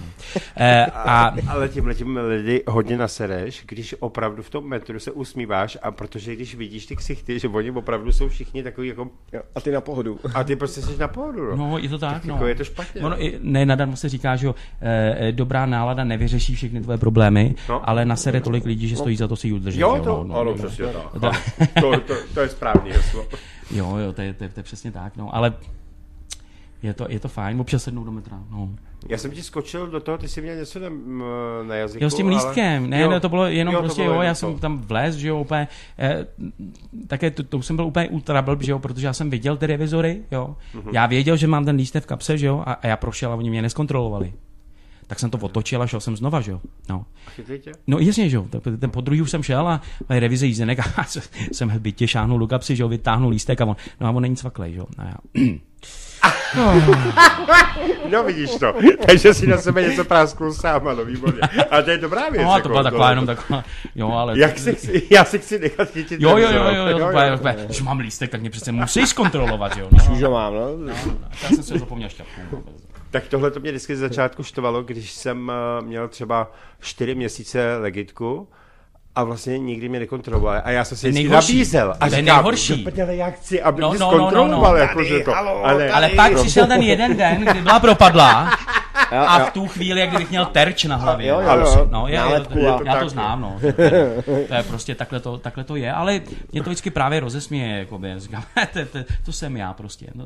[0.57, 5.79] Eh, a ale tímhle tím lidi hodně nasereš, když opravdu v tom metru se usmíváš
[5.83, 9.61] a protože když vidíš ty ksichty, že oni opravdu jsou všichni takový jako, Jo, a
[9.61, 10.19] ty na pohodu.
[10.35, 11.57] a ty prostě jsi na pohodu, no.
[11.57, 12.35] No, je to tak, no.
[12.35, 13.01] jako je to špatně.
[13.01, 16.99] Ono, i- ne, nadarmo se říká, že jo, eh, eh, dobrá nálada nevyřeší všechny tvoje
[16.99, 17.89] problémy, No.
[17.89, 19.81] ale nasere tolik lidí, že stojí za to si ji udržet.
[19.81, 21.13] Jo, to, no, ano, no, přesně tak.
[21.21, 21.31] To-.
[21.81, 23.27] To, to, to je správný heslo.
[23.71, 25.53] Jo, jo, to je, to, je, to je přesně tak, no, ale
[26.85, 28.71] je to, je to fajn, občas sednout do metra, no.
[29.09, 30.89] Já jsem ti skočil do toho, ty jsi měl něco na,
[31.63, 32.05] na jazyku.
[32.05, 34.21] Jo, s tím ale- lístkem, ne, Jo, ne, to bylo jenom jo, prostě, bylo jo,
[34.21, 34.39] jenom já to.
[34.39, 35.69] jsem tam vlez, že jo, úplně,
[35.99, 36.27] eh,
[37.07, 39.67] také to, to, jsem byl úplně ultra blb, že jo, protože já jsem viděl ty
[39.67, 40.89] revizory, jo, Mhm.
[40.93, 43.35] já věděl, že mám ten lístek v kapse, že jo, a, a já prošel a
[43.35, 44.33] oni mě neskontrolovali.
[45.07, 47.05] Tak jsem to otočil a šel jsem znova, že jo, no.
[47.31, 47.61] Chytli?
[47.87, 48.47] No jasně, že jo,
[48.81, 51.05] ten, po druhý už jsem šel a mají revize jízdenek a
[51.53, 54.37] jsem bytě šáhnul do kapsy, že jo, vytáhnul lístek a on, no a on není
[54.37, 55.15] cvaklej, že jo, a já,
[58.11, 58.75] No vidíš to.
[59.07, 61.41] Takže si na sebe něco prásknul sám, ano, výborně.
[61.71, 62.43] A to je dobrá věc.
[62.43, 63.65] no a to jako, byla taková jenom taková,
[63.95, 64.39] jo, ale...
[64.39, 66.21] Jak si, chci- já si chci nechat chytit.
[66.21, 69.07] Jo, jo, jo, jo, jo, jo, jo, jo, Když mám lístek, tak mě přece musí
[69.07, 69.89] zkontrolovat, jo.
[69.91, 70.95] No, Už ho mám, no.
[71.43, 72.41] já jsem si zapomněl šťapku.
[72.53, 72.63] no.
[73.11, 77.77] Tak tohle to mě vždycky z začátku štovalo, když jsem eh, měl třeba čtyři měsíce
[77.77, 78.49] legitku
[79.17, 80.61] a vlastně nikdy mě nekontroloval.
[80.65, 81.53] A já jsem si vždycky nejhorší.
[81.57, 81.95] nabízel.
[82.01, 82.77] A To je říkám, nejhorší.
[82.85, 84.77] "Do prdele, já chci, aby No, mě no, no, no, no.
[84.77, 85.31] jako, že to.
[85.33, 88.51] halo, ale, Ale pak přišel ten jeden den, kdy byla propadlá
[89.13, 91.29] Jo, a v tu chvíli, jak kdybych měl terč na hlavě.
[91.29, 91.89] Jo, jo, jo.
[91.91, 93.09] No, je, je, Nálepku to, a- já to no.
[93.09, 93.57] znám, no.
[94.49, 96.21] To je prostě takhle to, takhle to je, ale
[96.53, 98.15] mě to vždycky právě rozesměje, jakoby.
[98.17, 100.07] Říkám, to, to, to, jsem já prostě.
[100.15, 100.25] No,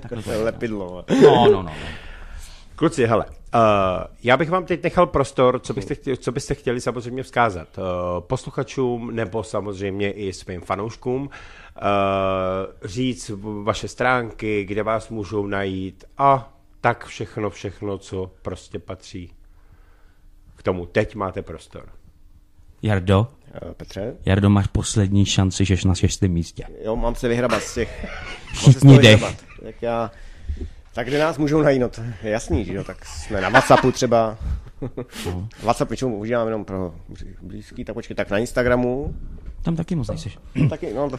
[0.00, 0.38] takhle to je.
[0.38, 1.04] Lepidlo.
[1.22, 1.62] No, no, no.
[1.62, 1.72] no.
[2.76, 3.60] Kluci, hele, uh,
[4.22, 7.84] já bych vám teď nechal prostor, co byste, chtěli, co byste chtěli samozřejmě vzkázat uh,
[8.20, 11.28] posluchačům nebo samozřejmě i svým fanouškům, uh,
[12.84, 13.30] říct
[13.62, 19.32] vaše stránky, kde vás můžou najít a tak všechno, všechno, co prostě patří
[20.56, 20.86] k tomu.
[20.86, 21.88] Teď máte prostor.
[22.82, 23.26] Jardo,
[23.76, 24.16] Petře?
[24.24, 26.64] Jardo, máš poslední šanci, že jsi na šestém místě.
[26.84, 28.06] Jo, mám se vyhrabat z těch...
[28.80, 29.02] toho dech.
[29.02, 29.44] vyhrabat.
[29.62, 30.10] Tak já...
[30.96, 31.78] Tak kde nás můžou najít?
[31.78, 32.84] No, to je jasný, že jo?
[32.84, 34.38] Tak jsme na Whatsappu třeba.
[35.62, 36.94] WhatsApp většinou používám jenom pro
[37.42, 39.14] blízký, tak počkej, tak na Instagramu.
[39.62, 40.38] Tam taky moc nejseš.
[40.70, 41.18] Taky, no, to,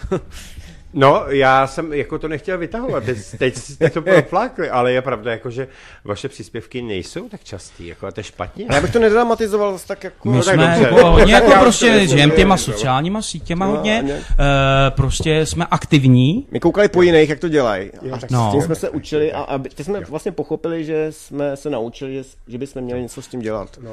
[0.99, 5.31] No, já jsem jako to nechtěl vytahovat, teď, teď jste to proflákli, ale je pravda,
[5.31, 5.67] jako, že
[6.03, 8.65] vaše příspěvky nejsou tak častý, jako a to je špatně.
[8.71, 10.29] já bych to nedramatizoval zase tak jako...
[10.29, 10.83] My tak jsme dobře.
[10.95, 14.21] jako hodně jako já prostě žijeme těma sociálníma sítěma No, hodně, nějak.
[14.31, 17.89] eh, prostě jsme aktivní, My koukali po jiných, jak to dělají.
[18.11, 18.49] A tak No.
[18.49, 22.13] s tím jsme se učili a, a teď jsme vlastně pochopili, že jsme se naučili,
[22.13, 23.77] že, že bychom měli něco s tím dělat.
[23.83, 23.91] No,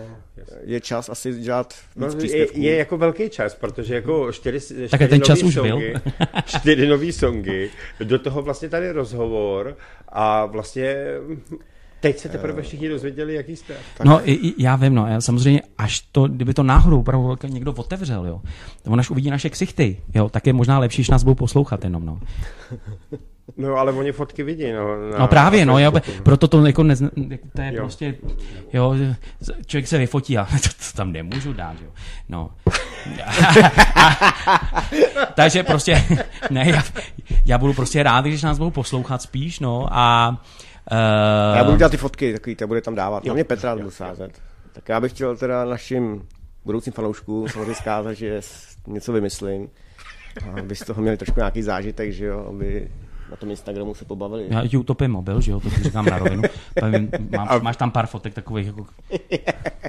[0.64, 2.60] je čas asi dělat No, víc je, příspěvků.
[2.60, 5.80] je, jako velký čas, protože jako čtyři, čtyři Tak a ten čas nový už byl.
[6.46, 7.70] čtyři nový songy,
[8.04, 9.76] do toho vlastně tady rozhovor
[10.08, 10.96] a vlastně
[12.00, 13.74] teď se teprve všichni dozvěděli, jaký jste.
[14.04, 17.46] No, i, i, já vím, no, já samozřejmě, až to, kdyby to náhodou opravdu jako
[17.46, 18.40] někdo otevřel, jo,
[18.82, 21.84] to on až uvidí naše ksichty, jo, tak je možná lepší, že nás budou poslouchat
[21.84, 22.20] jenom, no.
[23.56, 24.72] No ale oni fotky vidí.
[24.72, 25.92] No, na, No právě, na no, já,
[26.22, 27.10] proto to jako nezna,
[27.56, 27.82] to je Jo.
[27.82, 28.14] prostě,
[28.72, 28.94] jo,
[29.66, 31.88] člověk se vyfotí a to, to tam nemůžu dát, jo,
[32.28, 32.50] no.
[35.34, 36.04] Takže prostě,
[36.50, 36.82] ne, já,
[37.46, 40.36] já budu prostě rád, když nás budou poslouchat spíš, no, a
[40.92, 43.24] uh, Já budu dělat ty fotky, takový, to bude tam dávat.
[43.24, 44.40] Na mě Petra budu sázet.
[44.72, 46.22] Tak já bych chtěl teda našim
[46.64, 48.40] budoucím fanouškům samozřejmě zkázat, že
[48.86, 49.68] něco vymyslím.
[50.46, 52.88] A aby z toho měli trošku nějaký zážitek, že jo, aby
[53.30, 54.46] na tom Instagramu se pobavili.
[54.48, 56.42] Já ti utopím mobil, že jo, to ti říkám na rovinu.
[57.36, 58.86] Mám, máš tam pár fotek takových jako...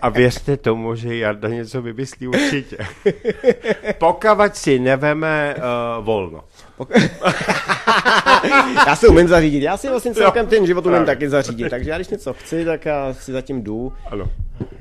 [0.02, 2.78] A věřte tomu, že Jarda něco vymyslí určitě.
[3.98, 6.44] Pokavať si neveme uh, volno.
[8.88, 11.96] Já se umím zařídit, já si vlastně celkem ten život umím taky zařídit, takže já
[11.96, 14.30] když něco chci, tak já si zatím jdu, Ano.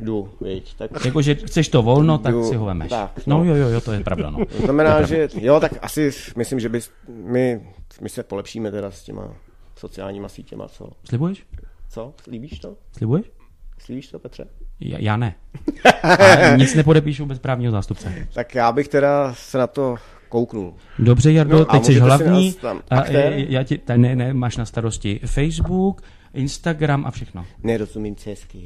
[0.00, 0.74] jdu, viď.
[0.76, 2.90] Tak Jako, že chceš to volno, tak Jo, si ho vemeš.
[2.90, 3.44] tak, No no.
[3.44, 4.44] jo, jo, jo, to je pravda, no.
[4.46, 7.60] to znamená, že jo, tak asi myslím, že bys, my,
[8.00, 9.34] my se polepšíme teda s těma
[9.76, 10.90] sociálníma sítěma, co?
[11.04, 11.46] Slibuješ?
[11.88, 12.14] Co?
[12.30, 12.76] Líbíš to?
[12.96, 13.30] Slibuješ?
[13.78, 14.46] Slíbíš to, Petře?
[14.80, 15.34] Já, já ne.
[16.02, 18.28] A nic nepodepíšu bez právního zástupce.
[18.34, 19.96] Tak já bych teda se na to
[20.34, 20.74] kouknul.
[20.98, 22.54] Dobře, Jardo, No, teď jsi hlavní.
[22.90, 23.32] a, aktér?
[23.36, 26.02] já ti, ta, ne, ne, máš na starosti Facebook,
[26.34, 27.46] Instagram a všechno.
[27.62, 28.64] Nerozumím česky.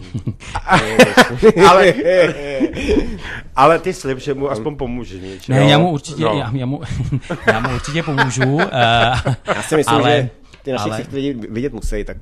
[1.68, 1.94] ale,
[3.56, 5.54] ale ty slib, že mu aspoň pomůže něčím.
[5.54, 6.38] Ne, já mu určitě, No.
[6.38, 6.80] já, já, mu,
[7.46, 8.42] já mu určitě pomůžu.
[8.54, 8.60] Uh,
[9.46, 10.30] Já si myslím, ale, že
[10.62, 11.04] ty naši ale- ale...
[11.10, 12.16] vidět, vidět musí, tak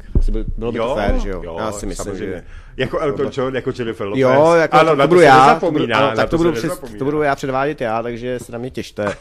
[0.59, 1.57] bylo by to fér, že jo?
[1.59, 2.35] já si myslím, samozřejmě.
[2.37, 2.45] že...
[2.77, 4.21] Jako Elton John, jako Jennifer Lopez.
[4.21, 6.55] Jo, jako ano, to, na to budu se já, to budu, ano, tak to, budu,
[6.55, 9.17] se přes, to budu já předvádět já, takže se na mě těšte.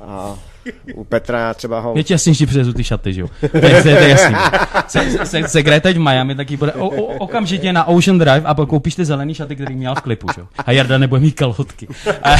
[0.00, 0.38] A
[0.94, 1.92] u Petra já třeba ho...
[1.96, 3.28] Je ti jasný, že přivezu ty šaty, že jo?
[3.40, 4.36] To je, to je, to jasný.
[4.86, 8.42] Se, se, se Greta teď v Miami, taky bude o, o, okamžitě na Ocean Drive
[8.44, 10.46] a pak koupíš ty zelený šaty, který měl v klipu, že jo?
[10.66, 11.88] A Jarda nebude mít kalhotky.
[12.22, 12.36] A,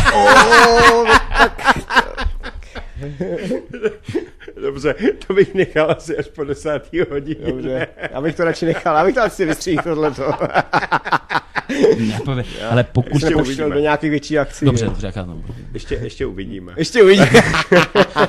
[4.62, 4.94] Dobře,
[5.26, 7.46] to bych nechal asi až po desátý hodině.
[7.46, 10.32] Dobře, já bych to radši nechal, já bych to asi vystříhl tohleto.
[11.98, 13.12] ne, pově, ale pokud...
[13.12, 13.70] Ještě uvidíme.
[13.70, 14.64] do nějakých větších akcí.
[14.64, 15.36] Dobře, dobře, jak já to
[15.72, 16.72] Ještě, ještě uvidíme.
[16.76, 17.30] Ještě uvidíme.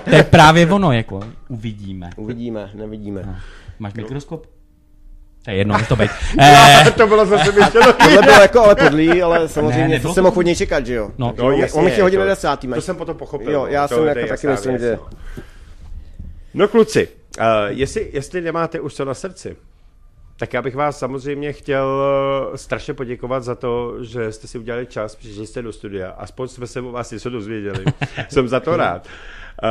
[0.10, 2.10] To je právě ono, jako uvidíme.
[2.18, 3.39] uvidíme, nevidíme.
[3.80, 4.45] Máš mikroskop?
[5.45, 6.11] To je jedno, to být.
[6.39, 7.93] Eh, to bylo zase myšleno.
[7.93, 10.93] Tohle bylo jako ale podlý, ale samozřejmě Ne, to jsem mohl od něj čekat, že
[10.93, 11.11] jo?
[11.18, 13.51] No, No, on, jasně, on mi chtěl hodit to- na desátý To jsem potom pochopil.
[13.51, 14.99] Jo, já to, jsem to jako taky myslím, že...
[16.53, 16.67] no.
[16.67, 17.07] Kluci,
[17.39, 19.55] uh, jestli, jestli nemáte už co na srdci,
[20.38, 22.03] tak já bych vás samozřejmě chtěl
[22.53, 26.09] eh, strašně poděkovat za to, že jste si udělali čas, přišli jste do studia.
[26.09, 27.85] Aspoň jsme se o vás něco dozvěděli.
[28.30, 29.07] Jsem za to rád.
[29.63, 29.69] Uh,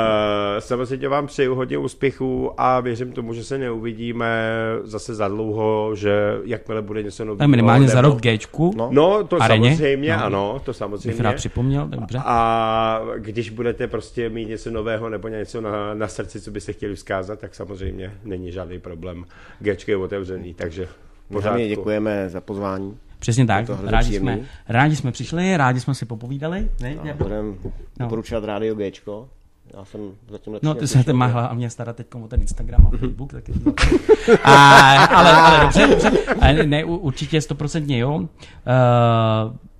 [0.58, 4.48] samozřejmě vám přeju hodně úspěchů a věřím tomu, že se neuvidíme
[4.82, 7.38] zase za dlouho, že jakmile bude něco nového.
[7.38, 8.72] tak minimálně za nebo- rok Gčku.
[8.76, 8.88] No.
[8.92, 9.70] No, to Areně?
[9.70, 10.24] samozřejmě, No.
[10.24, 11.22] ano, to Bych samozřejmě.
[11.22, 12.18] rád připomněl, dobře.
[12.24, 16.94] A když budete prostě mít něco nového nebo něco na, na srdci, co byste chtěli
[16.94, 19.24] vzkázat, tak samozřejmě není žádný problém.
[19.60, 20.88] Gčko je otevřený, takže
[21.42, 22.98] hlavně děkujeme za pozvání.
[23.18, 23.66] Přesně tak.
[23.84, 24.32] Rádi příjemný.
[24.34, 26.68] jsme, rádi jsme přišli, rádi jsme si popovídali.
[26.80, 26.96] Ne?
[27.10, 27.54] A budeme
[28.00, 29.28] doporučovat rádio Gčko.
[29.78, 32.86] Já jsem zatím lepší No, ty se ten má hlavně starat teď o ten Instagram
[32.86, 33.52] a Facebook, taky.
[34.44, 36.10] a, ale, ale dobře, dobře.
[36.40, 38.16] A ne, určitě stoprocentně jo.
[38.16, 38.26] Uh,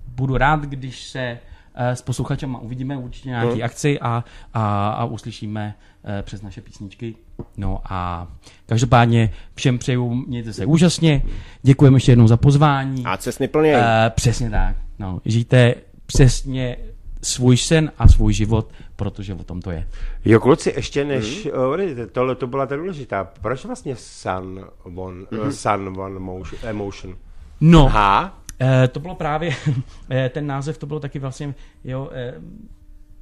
[0.07, 1.39] budu rád, když se
[1.79, 3.63] uh, s posluchačem uvidíme určitě nějaký Hmm.
[3.63, 4.25] akci a,
[4.55, 5.75] a, a uslyšíme
[6.05, 7.15] uh, přes naše písničky.
[7.57, 8.29] No a
[8.67, 11.23] každopádně všem přeju, mějte se úžasně.
[11.63, 13.05] Děkujeme ještě jednou za pozvání.
[13.05, 13.77] A cestny plně.
[13.77, 14.77] Uh, přesně tak.
[14.99, 15.75] No, žijte
[16.07, 16.77] přesně
[17.23, 19.89] svůj sen a svůj život, protože o tom to je.
[20.25, 21.51] Jo, kluci, ještě než mm.
[21.61, 23.25] uh, tohle to byla ta důležitá.
[23.41, 25.51] Proč vlastně Sun One, mm-hmm.
[25.51, 27.17] Sun One motion, Emotion?
[27.61, 29.57] No, Aha, Eh, to bylo právě,
[30.11, 31.55] eh, ten název to bylo taky vlastně,
[31.85, 32.35] jo, eh,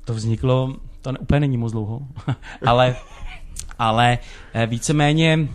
[0.04, 2.00] to vzniklo, to ne, úplně není moc dlouho,
[2.66, 2.96] ale,
[3.78, 4.18] ale
[4.54, 5.48] eh, víceméně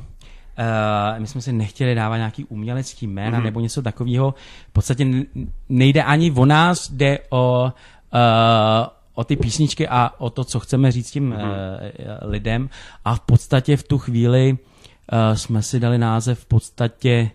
[0.59, 3.43] Uh, my jsme si nechtěli dávat nějaký umělecký jména mm-hmm.
[3.43, 4.33] nebo něco takového.
[4.69, 5.07] V podstatě
[5.69, 7.71] nejde ani o nás, jde o, uh,
[9.15, 11.49] o ty písničky a o to, co chceme říct tím mm-hmm.
[11.49, 12.69] uh, lidem.
[13.05, 17.31] A v podstatě v tu chvíli uh, jsme si dali název v podstatě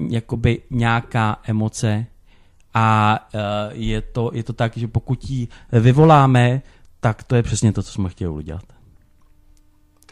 [0.00, 2.06] uh, jakoby nějaká emoce
[2.74, 3.40] a uh,
[3.70, 6.62] je, to, je to tak, že pokud ji vyvoláme,
[7.00, 8.64] tak to je přesně to, co jsme chtěli udělat.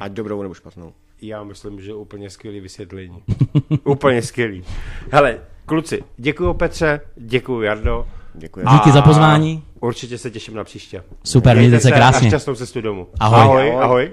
[0.01, 0.93] Ať dobrou nebo špatnou.
[1.23, 3.23] já myslím, že úplně skvělý vysvětlení.
[3.85, 4.65] úplně skvělý.
[5.11, 8.07] Hele, kluci, děkuji Petře, děkuji Jardo.
[8.35, 8.67] Děkuji.
[8.73, 9.63] Díky za pozvání.
[9.81, 11.03] Určitě se těším na příště.
[11.25, 12.29] Super, mějte se A krásně.
[12.29, 13.07] šťastnou cestu domů.
[13.21, 13.41] Ahoj.
[13.41, 13.83] Ahoj, Ahoj.
[13.85, 14.11] ahoj.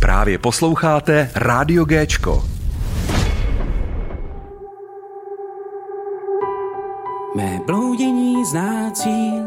[0.00, 2.44] Právě posloucháte Rádio Géčko.
[7.36, 9.42] Mé bloudění zná cíl,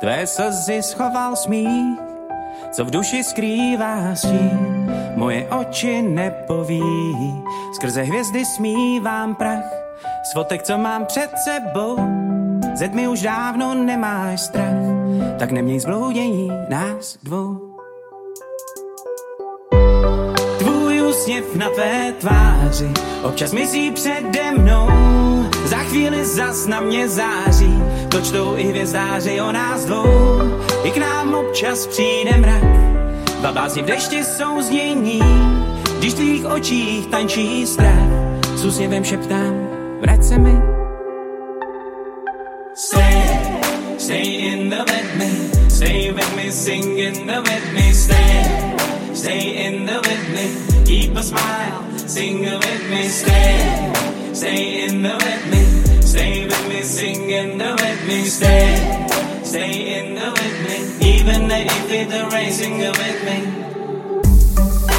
[0.00, 1.98] tvé slzy schoval smích,
[2.72, 6.82] co v duši skrývá stín, moje oči nepoví.
[7.74, 9.64] Skrze hvězdy smívám prach,
[10.30, 11.96] z fotek, co mám před sebou,
[12.74, 14.84] ze tmy už dávno nemáš strach,
[15.38, 17.58] tak neměj zbloudění nás dvou.
[20.58, 22.90] Tvůj úsměv na tvé tváři
[23.22, 24.88] občas mizí přede mnou.
[25.64, 30.06] Za chvíli zas na mě září, to čtou i hvězdáři o nás dvou.
[30.84, 32.64] I k nám občas přijde mrak,
[33.40, 35.20] dva blázni v dešti jsou znění.
[35.98, 38.08] Když v tvých očích tančí strach,
[38.54, 39.63] s úsměvem šeptám,
[40.04, 40.54] vrať se mi.
[42.74, 43.16] Stay,
[43.98, 45.30] stay in the with me,
[45.68, 48.76] stay with me, sing in the with me, stay,
[49.14, 50.46] stay in the with me,
[50.84, 53.92] keep a smile, sing with me, stay,
[54.32, 55.62] stay in the with me,
[56.02, 58.68] stay with me, sing in the with me, stay,
[59.42, 60.76] stay in the with me,
[61.16, 63.73] even if it's sing with me.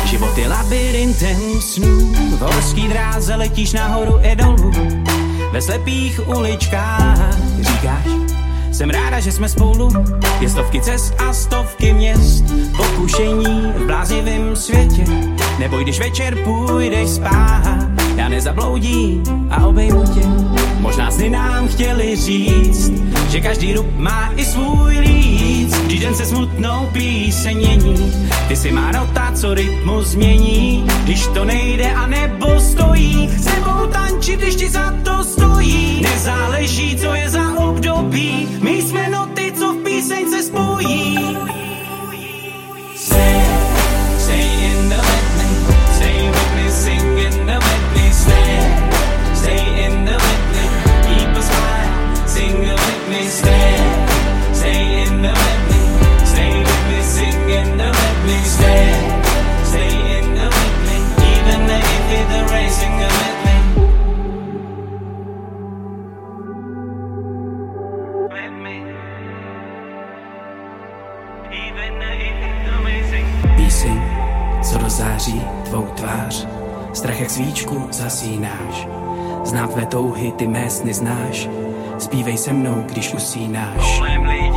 [0.06, 4.72] Život je labirintem snů, v horský dráze letíš nahoru i dolů.
[5.52, 8.06] Ve slepých uličkách říkáš,
[8.72, 9.90] Jsem ráda, že jsme spolu,
[10.40, 12.44] je stovky cest a stovky měst.
[12.78, 15.06] Pokušení v bláznivém světě,
[15.60, 17.78] nebo když večer půjdeš spát,
[18.16, 20.55] já nezabloudím a obejmu tě.
[20.80, 22.92] Možná sny nám chtěli říct,
[23.30, 25.78] že každý rub má i svůj líc.
[25.86, 28.14] Když den se smutnou písenění,
[28.48, 30.86] ty si má nota, co rytmu změní.
[31.04, 36.02] Když to nejde a nebo stojí, s tebou tančit, když ti za to stojí.
[36.02, 41.55] Nezáleží, co je za období, my jsme noty, co v píseň se spojí.
[75.26, 76.48] Dozáří tvou tvář,
[76.94, 78.88] strach jak svíčku zasínáš.
[79.44, 81.50] Znám tvé touhy, ty mé sny znáš,
[81.98, 83.98] zpívej se mnou, když usínáš.
[83.98, 84.55] Kolem lidi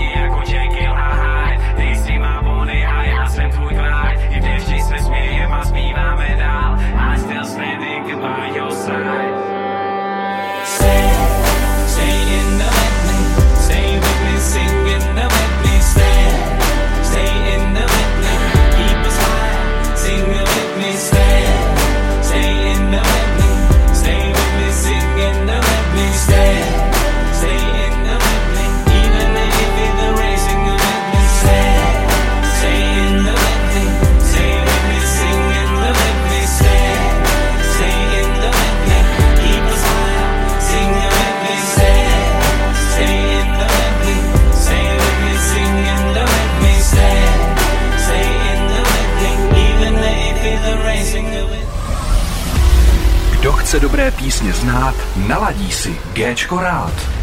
[53.69, 57.18] chce dobré písně znát, naladí si Géčko rád.